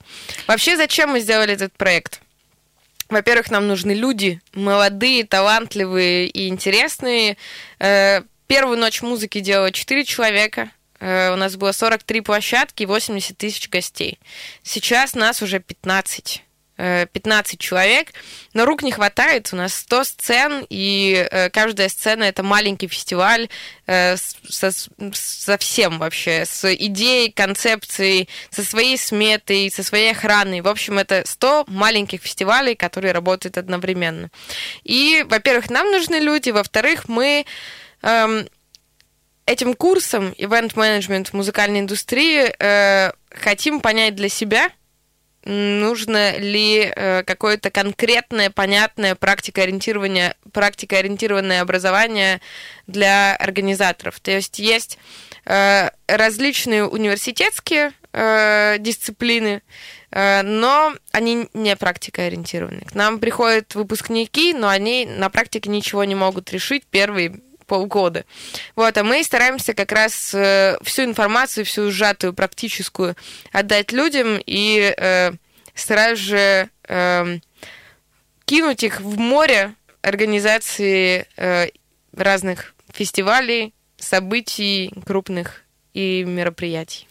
Вообще, 0.48 0.78
зачем 0.78 1.10
мы 1.10 1.20
сделали 1.20 1.54
этот 1.54 1.74
проект? 1.74 2.22
Во-первых, 3.10 3.52
нам 3.52 3.68
нужны 3.68 3.92
люди 3.92 4.42
молодые, 4.54 5.26
талантливые 5.26 6.28
и 6.28 6.48
интересные. 6.48 7.38
Э, 7.80 8.22
первую 8.48 8.78
ночь 8.78 9.02
музыки 9.02 9.40
делало 9.40 9.72
4 9.72 10.04
человека. 10.04 10.72
Э, 11.00 11.32
у 11.34 11.36
нас 11.36 11.56
было 11.56 11.72
43 11.72 12.22
площадки 12.22 12.84
и 12.84 12.86
80 12.86 13.38
тысяч 13.38 13.70
гостей. 13.70 14.20
Сейчас 14.64 15.16
нас 15.16 15.42
уже 15.42 15.60
15. 15.60 16.44
15 16.78 17.54
э, 17.54 17.58
человек, 17.58 18.14
но 18.54 18.66
рук 18.66 18.84
не 18.84 18.92
хватает, 18.92 19.50
у 19.52 19.56
нас 19.56 19.74
100 19.74 20.04
сцен, 20.04 20.66
и 20.70 21.28
э, 21.30 21.50
каждая 21.50 21.90
сцена 21.90 22.24
это 22.24 22.44
маленький 22.44 22.88
фестиваль 22.88 23.50
э, 23.88 24.16
со, 24.16 24.72
со 24.72 25.58
всем 25.58 25.98
вообще, 26.00 26.46
с 26.46 26.72
идеей, 26.76 27.32
концепцией, 27.32 28.30
со 28.52 28.64
своей 28.64 28.98
сметой, 28.98 29.72
со 29.72 29.84
своей 29.84 30.12
охраной. 30.12 30.62
В 30.62 30.68
общем, 30.68 31.00
это 31.00 31.24
100 31.26 31.66
маленьких 31.68 32.22
фестивалей, 32.22 32.76
которые 32.76 33.12
работают 33.12 33.58
одновременно. 33.58 34.30
И, 34.84 35.26
во-первых, 35.28 35.70
нам 35.70 35.92
нужны 35.92 36.16
люди, 36.16 36.52
во-вторых, 36.52 37.08
мы 37.08 37.46
эм, 38.04 38.48
этим 39.48 39.74
курсом 39.74 40.34
Management 40.38 41.30
в 41.32 41.34
музыкальной 41.34 41.80
индустрии 41.80 42.54
э, 42.60 43.12
хотим 43.32 43.80
понять 43.80 44.16
для 44.16 44.30
себя, 44.30 44.70
нужно 45.46 46.38
ли 46.38 46.92
э, 46.94 47.24
какое-то 47.24 47.70
конкретное, 47.72 48.50
понятное 48.50 49.16
практикоориентирование, 49.16 50.36
практикоориентированное 50.52 51.62
образование 51.62 52.42
для 52.86 53.36
организаторов. 53.36 54.20
То 54.20 54.32
есть 54.32 54.60
есть 54.60 54.98
э, 55.46 55.90
различные 56.08 56.86
университетские 56.86 57.94
э, 58.14 58.78
дисциплины, 58.80 59.62
но 60.10 60.94
они 61.12 61.50
не 61.54 61.76
практикоориентированы. 61.76 62.80
К 62.90 62.96
нам 62.96 63.20
приходят 63.20 63.76
выпускники, 63.76 64.54
но 64.54 64.70
они 64.70 65.06
на 65.06 65.30
практике 65.30 65.70
ничего 65.70 66.06
не 66.06 66.16
могут 66.16 66.52
решить 66.54 66.86
первые 66.86 67.42
полгода. 67.68 68.26
Вот, 68.76 68.98
а 68.98 69.04
мы 69.04 69.24
стараемся 69.24 69.74
как 69.74 69.92
раз 69.92 70.34
э, 70.34 70.78
всю 70.82 71.04
информацию, 71.04 71.66
всю 71.66 71.92
сжатую, 71.92 72.34
практическую 72.34 73.16
отдать 73.52 73.92
людям 73.92 74.40
и 74.46 74.94
э, 74.98 75.32
сразу 75.76 76.16
же 76.16 76.70
э, 76.88 77.40
кинуть 78.46 78.84
их 78.84 79.02
в 79.02 79.20
море 79.20 79.76
организации 80.02 81.28
э, 81.36 81.68
разных 82.16 82.74
фестивалей, 82.94 83.74
событий 83.98 84.92
крупных 85.06 85.64
и 85.94 86.24
мероприятий. 86.24 87.08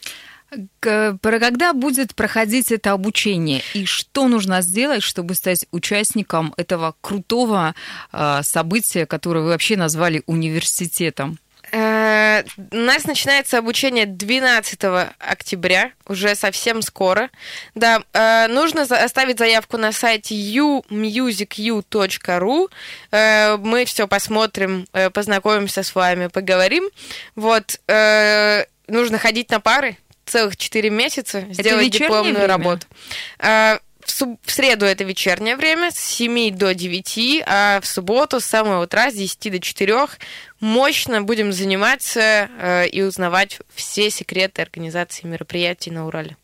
Про 0.80 1.38
когда 1.40 1.72
будет 1.72 2.14
проходить 2.14 2.72
это 2.72 2.92
обучение 2.92 3.62
и 3.74 3.84
что 3.84 4.28
нужно 4.28 4.62
сделать, 4.62 5.02
чтобы 5.02 5.34
стать 5.34 5.66
участником 5.70 6.54
этого 6.56 6.94
крутого 7.00 7.74
э, 8.12 8.40
события, 8.42 9.06
которое 9.06 9.40
вы 9.40 9.48
вообще 9.48 9.76
назвали 9.76 10.22
университетом? 10.26 11.38
Э, 11.72 12.42
у 12.70 12.76
нас 12.76 13.04
начинается 13.04 13.58
обучение 13.58 14.06
12 14.06 14.80
октября, 15.18 15.92
уже 16.06 16.34
совсем 16.34 16.80
скоро. 16.82 17.30
Да, 17.74 18.02
э, 18.12 18.46
нужно 18.48 18.82
оставить 18.82 19.38
заявку 19.38 19.76
на 19.76 19.92
сайте 19.92 20.34
umusicu.ru. 20.34 20.88
Э, 23.10 23.56
мы 23.56 23.84
все 23.84 24.06
посмотрим, 24.06 24.86
познакомимся 25.12 25.82
с 25.82 25.94
вами, 25.94 26.28
поговорим. 26.28 26.88
Вот, 27.34 27.80
нужно 28.88 29.18
ходить 29.18 29.50
на 29.50 29.60
пары, 29.60 29.96
целых 30.26 30.56
4 30.56 30.90
месяца 30.90 31.46
сделать 31.50 31.90
дипломную 31.90 32.34
время? 32.34 32.46
работу. 32.48 32.86
А, 33.38 33.78
в, 34.00 34.10
суб... 34.10 34.38
в 34.42 34.50
среду 34.50 34.84
это 34.84 35.04
вечернее 35.04 35.56
время 35.56 35.90
с 35.90 35.98
7 35.98 36.56
до 36.56 36.74
9, 36.74 37.42
а 37.46 37.80
в 37.80 37.86
субботу 37.86 38.40
с 38.40 38.44
самого 38.44 38.84
утра 38.84 39.10
с 39.10 39.14
10 39.14 39.52
до 39.52 39.60
4 39.60 40.06
мощно 40.60 41.22
будем 41.22 41.52
заниматься 41.52 42.48
э, 42.58 42.88
и 42.88 43.02
узнавать 43.02 43.58
все 43.74 44.10
секреты 44.10 44.62
организации 44.62 45.26
мероприятий 45.26 45.90
на 45.90 46.06
Урале. 46.06 46.36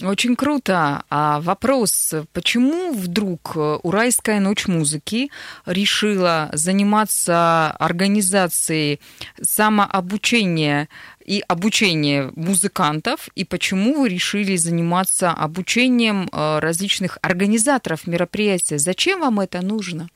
Очень 0.00 0.36
круто. 0.36 1.04
А 1.10 1.40
вопрос, 1.40 2.14
почему 2.32 2.92
вдруг 2.92 3.56
Уральская 3.56 4.40
ночь 4.40 4.66
музыки 4.66 5.30
решила 5.66 6.50
заниматься 6.52 7.70
организацией 7.78 9.00
самообучения 9.40 10.88
и 11.24 11.42
обучения 11.46 12.32
музыкантов, 12.34 13.28
и 13.34 13.44
почему 13.44 14.00
вы 14.00 14.08
решили 14.08 14.56
заниматься 14.56 15.30
обучением 15.30 16.28
э, 16.32 16.58
различных 16.58 17.18
организаторов 17.22 18.06
мероприятия? 18.06 18.78
Зачем 18.78 19.20
вам 19.20 19.40
это 19.40 19.60
нужно? 19.62 20.08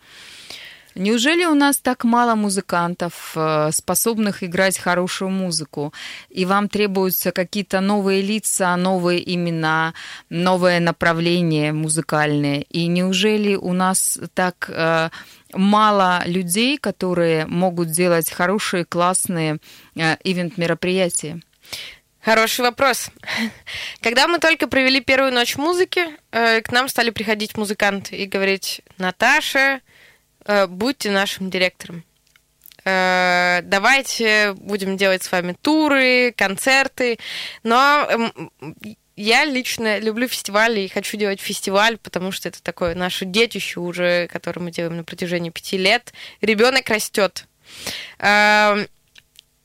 Неужели 0.98 1.44
у 1.44 1.54
нас 1.54 1.76
так 1.76 2.04
мало 2.04 2.34
музыкантов, 2.34 3.32
э, 3.36 3.70
способных 3.70 4.42
играть 4.42 4.78
хорошую 4.78 5.30
музыку, 5.30 5.92
и 6.30 6.46
вам 6.46 6.70
требуются 6.70 7.32
какие-то 7.32 7.80
новые 7.80 8.22
лица, 8.22 8.74
новые 8.76 9.20
имена, 9.34 9.92
новое 10.30 10.80
направление 10.80 11.74
музыкальное? 11.74 12.64
И 12.70 12.86
неужели 12.86 13.56
у 13.56 13.74
нас 13.74 14.18
так 14.32 14.70
э, 14.70 15.10
мало 15.52 16.22
людей, 16.24 16.78
которые 16.78 17.44
могут 17.44 17.90
делать 17.90 18.32
хорошие, 18.32 18.86
классные 18.86 19.58
э, 19.96 20.16
ивент-мероприятия? 20.24 21.42
Хороший 22.22 22.62
вопрос. 22.62 23.10
Когда 24.00 24.28
мы 24.28 24.38
только 24.38 24.66
провели 24.66 25.02
первую 25.02 25.32
ночь 25.32 25.56
музыки, 25.56 26.06
к 26.30 26.72
нам 26.72 26.88
стали 26.88 27.10
приходить 27.10 27.56
музыканты 27.56 28.16
и 28.16 28.26
говорить, 28.26 28.80
Наташа, 28.98 29.80
будьте 30.68 31.10
нашим 31.10 31.50
директором. 31.50 32.04
Э, 32.86 33.62
давайте 33.64 34.52
будем 34.52 34.96
делать 34.96 35.24
с 35.24 35.32
вами 35.32 35.56
туры, 35.60 36.32
концерты. 36.36 37.18
Но 37.64 38.06
эм, 38.08 38.52
я 39.16 39.44
лично 39.44 39.98
люблю 39.98 40.28
фестивали 40.28 40.82
и 40.82 40.88
хочу 40.88 41.16
делать 41.16 41.40
фестиваль, 41.40 41.98
потому 41.98 42.30
что 42.30 42.48
это 42.48 42.62
такое 42.62 42.94
наше 42.94 43.24
детище 43.24 43.80
уже, 43.80 44.28
которое 44.28 44.60
мы 44.60 44.70
делаем 44.70 44.98
на 44.98 45.04
протяжении 45.04 45.50
пяти 45.50 45.76
лет. 45.76 46.12
Ребенок 46.40 46.88
растет. 46.88 47.46
Эм, 48.20 48.86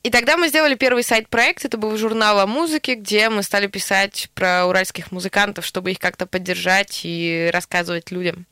и 0.02 0.10
тогда 0.10 0.36
мы 0.36 0.48
сделали 0.48 0.74
первый 0.74 1.04
сайт-проект, 1.04 1.64
это 1.64 1.78
был 1.78 1.96
журнал 1.96 2.40
о 2.40 2.48
музыке, 2.48 2.96
где 2.96 3.28
мы 3.28 3.44
стали 3.44 3.68
писать 3.68 4.30
про 4.34 4.66
уральских 4.66 5.12
музыкантов, 5.12 5.64
чтобы 5.64 5.92
их 5.92 6.00
как-то 6.00 6.26
поддержать 6.26 7.02
и 7.04 7.50
рассказывать 7.52 8.10
людям. 8.10 8.46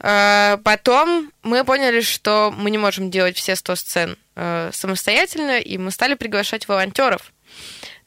А, 0.00 0.58
потом 0.64 1.32
мы 1.42 1.64
поняли, 1.64 2.00
что 2.00 2.52
мы 2.56 2.70
не 2.70 2.78
можем 2.78 3.10
делать 3.10 3.36
все 3.36 3.56
100 3.56 3.76
сцен 3.76 4.18
э, 4.36 4.70
самостоятельно, 4.72 5.58
и 5.58 5.78
мы 5.78 5.90
стали 5.90 6.14
приглашать 6.14 6.68
волонтеров. 6.68 7.32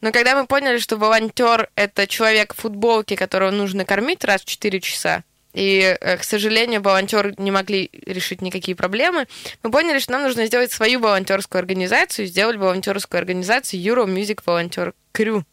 Но 0.00 0.10
когда 0.10 0.34
мы 0.34 0.46
поняли, 0.46 0.78
что 0.78 0.96
волонтер 0.96 1.70
это 1.76 2.06
человек 2.06 2.54
в 2.54 2.60
футболке, 2.60 3.16
которого 3.16 3.50
нужно 3.50 3.84
кормить 3.84 4.24
раз 4.24 4.42
в 4.42 4.46
4 4.46 4.80
часа, 4.80 5.22
и, 5.52 5.96
э, 6.00 6.16
к 6.16 6.24
сожалению, 6.24 6.80
волонтеры 6.80 7.34
не 7.38 7.50
могли 7.50 7.90
решить 8.06 8.40
никакие 8.40 8.74
проблемы. 8.74 9.26
Мы 9.62 9.70
поняли, 9.70 9.98
что 9.98 10.12
нам 10.12 10.22
нужно 10.22 10.46
сделать 10.46 10.72
свою 10.72 11.00
волонтерскую 11.00 11.60
организацию. 11.60 12.26
Сделали 12.26 12.56
волонтерскую 12.56 13.18
организацию 13.18 13.82
Euro 13.82 14.06
Music 14.06 14.40
Volunteer 14.44 14.94
Crew. 15.12 15.44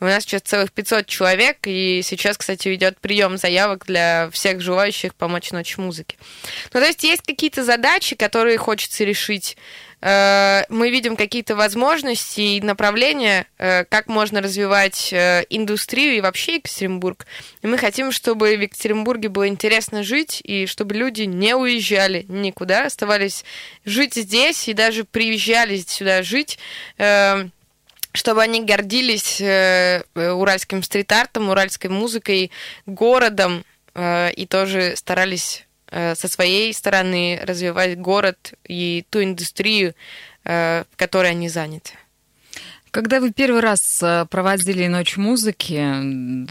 У 0.00 0.04
нас 0.04 0.24
сейчас 0.24 0.42
целых 0.42 0.72
500 0.72 1.06
человек, 1.06 1.58
и 1.64 2.00
сейчас, 2.02 2.38
кстати, 2.38 2.74
идет 2.74 2.98
прием 2.98 3.36
заявок 3.36 3.86
для 3.86 4.30
всех 4.32 4.60
желающих 4.60 5.14
помочь 5.14 5.52
ночь 5.52 5.76
музыки. 5.76 6.16
Ну, 6.72 6.80
то 6.80 6.86
есть 6.86 7.04
есть 7.04 7.22
какие-то 7.22 7.64
задачи, 7.64 8.16
которые 8.16 8.58
хочется 8.58 9.04
решить 9.04 9.56
Э, 10.02 10.62
мы 10.68 10.90
видим 10.90 11.16
какие-то 11.16 11.54
возможности 11.54 12.40
и 12.40 12.60
направления, 12.60 13.46
э, 13.58 13.84
как 13.84 14.08
можно 14.08 14.40
развивать 14.40 15.12
э, 15.12 15.44
индустрию 15.50 16.16
и 16.16 16.20
вообще 16.20 16.56
Екатеринбург. 16.56 17.26
И 17.62 17.66
мы 17.66 17.76
хотим, 17.76 18.10
чтобы 18.10 18.56
в 18.56 18.60
Екатеринбурге 18.60 19.28
было 19.28 19.48
интересно 19.48 20.02
жить, 20.02 20.40
и 20.42 20.66
чтобы 20.66 20.94
люди 20.94 21.22
не 21.22 21.54
уезжали 21.54 22.24
никуда, 22.28 22.86
оставались 22.86 23.44
жить 23.84 24.14
здесь 24.14 24.68
и 24.68 24.72
даже 24.74 25.04
приезжали 25.04 25.76
сюда 25.76 26.22
жить 26.22 26.58
чтобы 28.12 28.42
они 28.42 28.64
гордились 28.64 29.40
уральским 30.14 30.82
стрит-артом, 30.82 31.50
уральской 31.50 31.90
музыкой, 31.90 32.50
городом 32.86 33.64
и 33.94 34.46
тоже 34.48 34.94
старались 34.96 35.66
Э, 35.90 36.14
со 36.14 36.28
своей 36.28 36.72
стороны 36.72 37.40
развивать 37.42 37.98
город 37.98 38.54
и 38.64 39.04
ту 39.10 39.24
индустрию, 39.24 39.94
э, 40.44 40.84
в 40.88 40.96
которой 40.96 41.32
они 41.32 41.48
заняты. 41.48 41.90
Когда 42.90 43.20
вы 43.20 43.30
первый 43.30 43.60
раз 43.60 44.02
э, 44.02 44.26
проводили 44.28 44.88
ночь 44.88 45.16
музыки, 45.16 45.80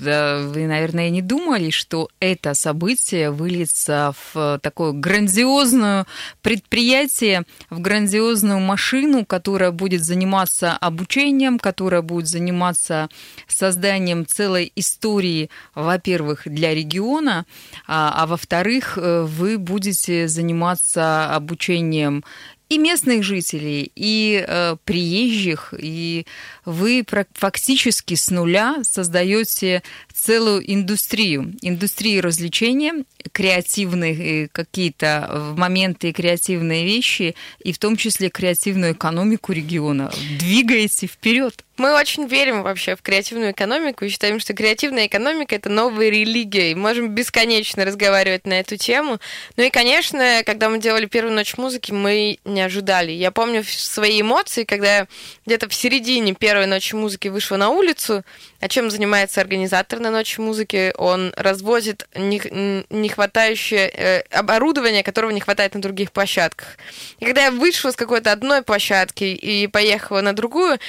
да, 0.02 0.40
вы, 0.40 0.68
наверное, 0.68 1.10
не 1.10 1.22
думали, 1.22 1.70
что 1.70 2.08
это 2.22 2.54
событие 2.54 3.32
выльется 3.32 4.14
в 4.34 4.60
такое 4.64 4.94
грандиозное 4.94 6.06
предприятие, 6.42 7.44
в 7.70 7.82
грандиозную 7.82 8.60
машину, 8.60 9.26
которая 9.26 9.72
будет 9.72 10.06
заниматься 10.06 10.78
обучением, 10.78 11.60
которая 11.60 12.02
будет 12.02 12.28
заниматься 12.28 13.10
созданием 13.48 14.26
целой 14.26 14.72
истории, 14.78 15.50
во-первых, 15.76 16.44
для 16.46 16.74
региона, 16.74 17.46
а, 17.86 18.14
а 18.16 18.28
во-вторых, 18.28 18.98
э, 18.98 19.24
вы 19.24 19.58
будете 19.58 20.30
заниматься 20.30 21.36
обучением 21.36 22.24
и 22.70 22.78
местных 22.78 23.24
жителей, 23.24 23.92
и 23.96 24.46
э, 24.48 24.76
приезжих, 24.86 25.74
и 25.78 26.28
вы 26.66 27.04
фактически 27.34 28.14
с 28.14 28.30
нуля 28.30 28.78
создаете 28.84 29.82
целую 30.20 30.62
индустрию, 30.72 31.56
индустрию 31.62 32.22
развлечения, 32.22 33.06
креативные 33.32 34.50
какие-то 34.50 35.54
моменты, 35.58 36.12
креативные 36.12 36.86
вещи, 36.86 37.36
и 37.64 37.72
в 37.72 37.80
том 37.80 37.96
числе 37.96 38.30
креативную 38.30 38.94
экономику 38.94 39.54
региона. 39.54 40.12
Двигаете 40.40 41.08
вперед. 41.08 41.64
Мы 41.78 41.96
очень 41.96 42.28
верим 42.28 42.64
вообще 42.64 42.98
в 42.98 43.02
креативную 43.02 43.52
экономику 43.54 44.04
и 44.04 44.10
считаем, 44.10 44.42
что 44.42 44.54
креативная 44.54 45.08
экономика 45.08 45.56
это 45.56 45.70
новая 45.70 46.10
религия, 46.10 46.72
и 46.72 46.76
можем 46.76 47.16
бесконечно 47.16 47.86
разговаривать 47.86 48.46
на 48.46 48.60
эту 48.60 48.76
тему. 48.76 49.20
Ну 49.56 49.64
и, 49.64 49.70
конечно, 49.70 50.44
когда 50.46 50.70
мы 50.70 50.80
делали 50.80 51.06
первую 51.06 51.34
ночь 51.34 51.56
музыки, 51.58 51.94
мы 51.94 52.38
не 52.44 52.62
ожидали. 52.62 53.14
Я 53.14 53.32
помню 53.32 53.64
свои 53.66 54.20
эмоции, 54.20 54.66
когда 54.66 55.08
где-то 55.46 55.70
в 55.70 55.74
середине 55.74 56.34
первой 56.34 56.66
ночи 56.66 56.96
музыки 56.96 57.30
вышла 57.30 57.56
на 57.56 57.70
улицу, 57.70 58.26
о 58.60 58.68
чем 58.68 58.92
занимается 58.92 59.40
организатор 59.40 60.02
на 60.02 60.09
ночи 60.12 60.40
музыки, 60.40 60.94
он 60.98 61.34
развозит 61.36 62.08
не, 62.16 62.42
не 62.90 63.10
хватающее 63.10 63.90
э, 63.90 64.20
оборудование, 64.32 65.04
которого 65.04 65.32
не 65.32 65.42
хватает 65.42 65.76
на 65.76 65.82
других 65.82 66.12
площадках. 66.12 66.78
И 67.20 67.26
когда 67.26 67.46
я 67.46 67.52
вышла 67.52 67.92
с 67.92 67.96
какой-то 67.96 68.32
одной 68.32 68.62
площадки 68.62 69.24
и 69.24 69.68
поехала 69.68 70.22
на 70.22 70.34
другую, 70.34 70.80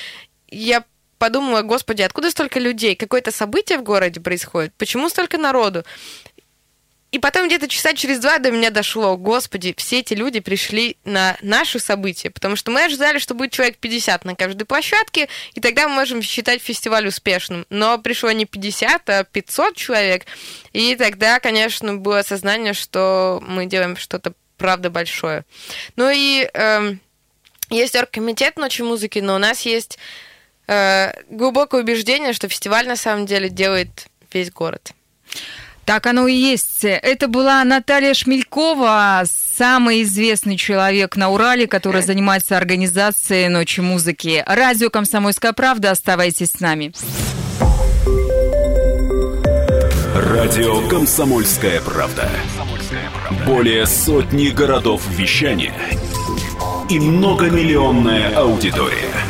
я 0.49 0.85
подумала, 1.21 1.63
господи, 1.63 2.03
откуда 2.03 2.31
столько 2.31 2.59
людей? 2.59 2.97
Какое-то 2.97 3.31
событие 3.31 3.79
в 3.79 3.83
городе 3.83 4.21
происходит? 4.21 4.73
Почему 4.79 5.09
столько 5.11 5.37
народу? 5.37 5.85
И 7.13 7.19
потом 7.19 7.49
где-то 7.49 7.67
часа 7.67 7.93
через 7.93 8.21
два 8.21 8.39
до 8.39 8.53
меня 8.53 8.71
дошло, 8.71 9.17
господи, 9.17 9.75
все 9.77 9.99
эти 9.99 10.15
люди 10.15 10.39
пришли 10.39 10.97
на 11.05 11.37
наше 11.43 11.81
событие, 11.81 12.31
потому 12.31 12.55
что 12.55 12.71
мы 12.71 12.85
ожидали, 12.85 13.19
что 13.19 13.35
будет 13.35 13.51
человек 13.51 13.79
50 13.79 14.25
на 14.25 14.37
каждой 14.37 14.65
площадке, 14.65 15.29
и 15.55 15.61
тогда 15.61 15.89
мы 15.89 15.97
можем 15.97 16.23
считать 16.23 16.63
фестиваль 16.63 17.09
успешным. 17.09 17.67
Но 17.69 17.99
пришло 17.99 18.31
не 18.31 18.45
50, 18.45 19.11
а 19.11 19.25
500 19.25 19.75
человек, 19.77 20.27
и 20.73 20.95
тогда, 20.95 21.41
конечно, 21.41 21.97
было 21.97 22.21
осознание, 22.21 22.75
что 22.75 23.43
мы 23.45 23.67
делаем 23.67 23.97
что-то 23.97 24.33
правда 24.57 24.89
большое. 24.89 25.45
Ну 25.97 26.11
и 26.15 26.49
э, 26.53 26.95
есть 27.71 27.97
оргкомитет 27.97 28.57
ночи 28.57 28.83
музыки, 28.83 29.19
но 29.19 29.35
у 29.35 29.39
нас 29.39 29.63
есть 29.63 29.99
э, 30.69 31.13
глубокое 31.29 31.83
убеждение, 31.83 32.35
что 32.35 32.49
фестиваль 32.49 32.87
на 32.87 32.97
самом 32.97 33.27
деле 33.27 33.49
делает 33.49 34.07
весь 34.33 34.53
город. 34.53 34.93
Так 35.85 36.07
оно 36.07 36.29
и 36.29 36.35
есть. 36.35 36.85
Это 36.85 37.27
была 37.27 37.65
Наталья 37.65 38.15
Шмелькова, 38.15 39.25
самый 39.59 40.03
известный 40.03 40.57
человек 40.57 41.17
на 41.17 41.31
Урале, 41.31 41.67
который 41.67 42.03
занимается 42.03 42.57
организацией 42.57 43.49
Ночи 43.49 43.81
музыки. 43.81 44.45
Радио 44.47 44.89
«Комсомольская 44.91 45.53
правда». 45.53 45.91
Оставайтесь 45.91 46.53
с 46.53 46.61
нами. 46.61 46.93
Радио 50.15 50.89
«Комсомольская 50.89 51.81
правда». 51.81 52.31
Более 53.47 53.87
сотни 53.87 54.49
городов 54.49 55.03
вещания 55.09 55.75
и 56.89 56.99
многомиллионная 56.99 58.35
аудитория. 58.37 59.30